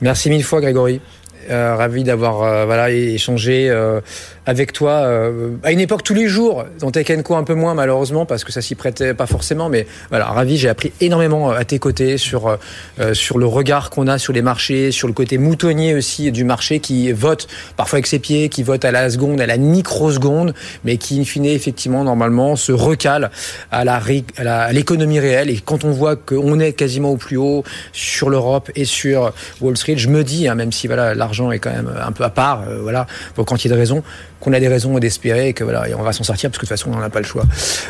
Merci 0.00 0.30
mille 0.30 0.44
fois, 0.44 0.60
Grégory. 0.60 1.00
Euh, 1.48 1.76
ravi 1.76 2.02
d'avoir 2.02 2.42
euh, 2.42 2.64
voilà 2.64 2.90
échangé 2.90 3.70
euh, 3.70 4.00
avec 4.46 4.72
toi 4.72 4.92
euh, 4.92 5.50
à 5.62 5.72
une 5.72 5.80
époque 5.80 6.02
tous 6.02 6.14
les 6.14 6.28
jours. 6.28 6.64
Dans 6.80 6.90
Tech 6.90 7.06
Co 7.22 7.34
un 7.34 7.44
peu 7.44 7.54
moins 7.54 7.74
malheureusement 7.74 8.26
parce 8.26 8.44
que 8.44 8.52
ça 8.52 8.62
s'y 8.62 8.74
prêtait 8.74 9.12
pas 9.14 9.26
forcément 9.26 9.68
mais 9.68 9.86
voilà 10.08 10.26
ravi 10.26 10.56
j'ai 10.56 10.68
appris 10.68 10.92
énormément 11.00 11.50
euh, 11.50 11.58
à 11.58 11.64
tes 11.64 11.78
côtés 11.78 12.16
sur 12.18 12.46
euh, 12.46 12.56
euh, 13.00 13.14
sur 13.14 13.38
le 13.38 13.46
regard 13.46 13.90
qu'on 13.90 14.06
a 14.06 14.18
sur 14.18 14.32
les 14.32 14.42
marchés 14.42 14.90
sur 14.92 15.08
le 15.08 15.14
côté 15.14 15.38
moutonnier 15.38 15.94
aussi 15.94 16.30
du 16.32 16.44
marché 16.44 16.80
qui 16.80 17.12
vote 17.12 17.48
parfois 17.76 17.96
avec 17.96 18.06
ses 18.06 18.18
pieds 18.18 18.48
qui 18.48 18.62
vote 18.62 18.84
à 18.84 18.92
la 18.92 19.10
seconde 19.10 19.40
à 19.40 19.46
la 19.46 19.56
microseconde 19.56 20.54
mais 20.84 20.96
qui 20.96 21.20
in 21.20 21.24
fine 21.24 21.46
effectivement 21.46 22.04
normalement 22.04 22.56
se 22.56 22.72
recale 22.72 23.30
à 23.70 23.84
la 23.84 24.00
à 24.38 24.72
l'économie 24.72 25.18
réelle. 25.18 25.50
Et 25.50 25.58
quand 25.58 25.84
on 25.84 25.90
voit 25.90 26.16
qu'on 26.16 26.60
est 26.60 26.72
quasiment 26.72 27.10
au 27.10 27.16
plus 27.16 27.36
haut 27.36 27.64
sur 27.92 28.30
l'Europe 28.30 28.70
et 28.74 28.84
sur 28.84 29.32
Wall 29.60 29.76
Street 29.76 29.96
je 29.96 30.08
me 30.08 30.22
dis 30.22 30.48
hein, 30.48 30.54
même 30.54 30.72
si 30.72 30.86
voilà 30.86 31.14
l'argent 31.14 31.50
est 31.50 31.58
quand 31.58 31.72
même 31.72 31.90
un 32.00 32.12
peu 32.12 32.24
à 32.24 32.30
part 32.30 32.62
euh, 32.68 32.78
voilà 32.82 33.06
pour 33.34 33.44
quantité 33.44 33.68
de 33.68 33.74
raisons 33.74 34.02
qu'on 34.40 34.52
a 34.52 34.60
des 34.60 34.68
raisons 34.68 34.98
d'espérer 34.98 35.48
et 35.48 35.52
que 35.52 35.64
voilà 35.64 35.88
et 35.88 35.94
on 35.94 36.02
va 36.02 36.12
s'en 36.12 36.24
sortir 36.24 36.50
parce 36.50 36.58
que 36.58 36.66
de 36.66 36.68
toute 36.68 36.78
façon 36.78 36.90
on 36.94 37.00
n'a 37.00 37.10
pas 37.10 37.20
le 37.20 37.26
choix 37.26 37.44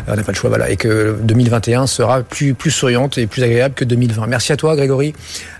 Euh, 0.08 0.12
on 0.12 0.16
n'a 0.16 0.22
pas 0.22 0.32
le 0.32 0.36
choix 0.36 0.48
voilà 0.50 0.70
et 0.70 0.76
que 0.76 1.16
2021 1.22 1.86
sera 1.86 2.22
plus 2.22 2.54
plus 2.54 2.70
souriante 2.70 3.18
et 3.18 3.26
plus 3.26 3.42
agréable 3.42 3.74
que 3.74 3.84
2020 3.84 4.26
merci 4.26 4.52
à 4.52 4.56
toi 4.56 4.76
Grégory 4.76 5.14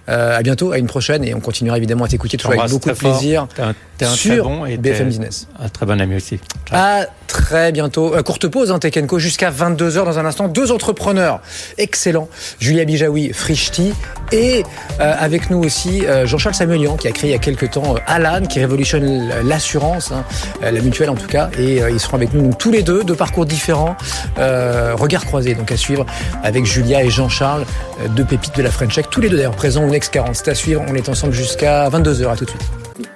Euh, 0.08 0.38
à 0.38 0.42
bientôt 0.42 0.70
à 0.70 0.78
une 0.78 0.86
prochaine 0.86 1.24
et 1.24 1.34
on 1.34 1.40
continuera 1.40 1.76
évidemment 1.78 2.04
à 2.04 2.08
t'écouter 2.08 2.36
toujours 2.36 2.52
avec 2.52 2.70
beaucoup 2.70 2.88
de 2.88 2.94
très 2.94 3.08
fort. 3.08 3.18
plaisir 3.18 3.48
T'es 3.56 3.62
un, 3.62 3.74
t'es 3.98 4.04
un 4.04 4.08
très 4.10 4.16
sur 4.16 4.44
bon 4.48 4.64
et 4.64 4.76
BFM 4.76 5.08
Business 5.08 5.48
Un 5.58 5.68
très 5.68 5.84
bon 5.84 6.00
ami 6.00 6.14
aussi. 6.14 6.38
Ciao. 6.68 6.78
à 6.78 7.06
très 7.26 7.72
bientôt. 7.72 8.14
Euh, 8.14 8.22
courte 8.22 8.46
pause, 8.46 8.70
hein, 8.70 8.78
Tech 8.78 8.94
Co, 9.08 9.18
jusqu'à 9.18 9.50
22h 9.50 10.04
dans 10.04 10.18
un 10.20 10.24
instant. 10.24 10.46
Deux 10.46 10.70
entrepreneurs 10.70 11.40
excellents. 11.76 12.28
Julia 12.60 12.84
Bijawi, 12.84 13.32
Frishti. 13.32 13.94
Et 14.30 14.62
euh, 15.00 15.14
avec 15.18 15.50
nous 15.50 15.58
aussi 15.58 16.06
euh, 16.06 16.24
Jean-Charles 16.24 16.54
Samuelian, 16.54 16.96
qui 16.96 17.08
a 17.08 17.12
créé 17.12 17.30
il 17.30 17.32
y 17.32 17.36
a 17.36 17.40
quelques 17.40 17.72
temps 17.72 17.96
euh, 17.96 17.98
Alan, 18.06 18.46
qui 18.46 18.60
révolutionne 18.60 19.28
l'assurance, 19.44 20.12
hein, 20.12 20.24
la 20.62 20.80
en 21.08 21.14
tout 21.14 21.26
cas. 21.26 21.50
Et 21.58 21.82
euh, 21.82 21.90
ils 21.90 22.00
seront 22.00 22.16
avec 22.16 22.32
nous 22.32 22.52
tous 22.54 22.70
les 22.70 22.82
deux, 22.82 23.04
deux 23.04 23.14
parcours 23.14 23.46
différents. 23.46 23.96
Euh, 24.38 24.94
regard 24.94 25.24
croisé, 25.24 25.54
donc 25.54 25.70
à 25.72 25.76
suivre 25.76 26.06
avec 26.42 26.64
Julia 26.64 27.02
et 27.02 27.10
Jean-Charles, 27.10 27.64
euh, 28.00 28.08
deux 28.08 28.24
pépites 28.24 28.56
de 28.56 28.62
la 28.62 28.70
French. 28.70 28.98
Tous 29.10 29.20
les 29.20 29.28
deux 29.28 29.36
d'ailleurs 29.36 29.56
présents 29.56 29.84
au 29.84 29.90
Next 29.90 30.12
40. 30.12 30.34
C'est 30.34 30.48
à 30.48 30.54
suivre. 30.54 30.82
On 30.88 30.94
est 30.94 31.08
ensemble 31.08 31.32
jusqu'à 31.32 31.88
22h. 31.88 32.30
À 32.30 32.36
tout 32.36 32.44
de 32.44 32.50
suite. 32.50 33.15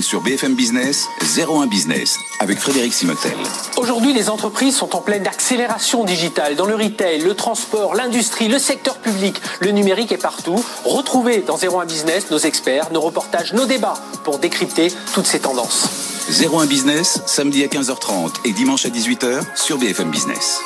Sur 0.00 0.22
BFM 0.22 0.54
Business, 0.54 1.10
01 1.36 1.66
Business, 1.66 2.18
avec 2.40 2.58
Frédéric 2.58 2.94
Simotel. 2.94 3.36
Aujourd'hui, 3.76 4.14
les 4.14 4.30
entreprises 4.30 4.74
sont 4.74 4.96
en 4.96 5.02
pleine 5.02 5.26
accélération 5.26 6.04
digitale 6.04 6.56
dans 6.56 6.64
le 6.64 6.74
retail, 6.74 7.20
le 7.20 7.34
transport, 7.34 7.94
l'industrie, 7.94 8.48
le 8.48 8.58
secteur 8.58 8.96
public. 8.96 9.42
Le 9.60 9.72
numérique 9.72 10.10
est 10.10 10.16
partout. 10.16 10.56
Retrouvez 10.86 11.40
dans 11.46 11.58
01 11.58 11.84
Business 11.84 12.30
nos 12.30 12.38
experts, 12.38 12.92
nos 12.92 13.02
reportages, 13.02 13.52
nos 13.52 13.66
débats 13.66 13.98
pour 14.24 14.38
décrypter 14.38 14.90
toutes 15.12 15.26
ces 15.26 15.40
tendances. 15.40 15.86
01 16.30 16.64
Business, 16.64 17.20
samedi 17.26 17.62
à 17.62 17.66
15h30 17.66 18.36
et 18.46 18.52
dimanche 18.52 18.86
à 18.86 18.88
18h 18.88 19.42
sur 19.54 19.76
BFM 19.76 20.10
Business. 20.10 20.60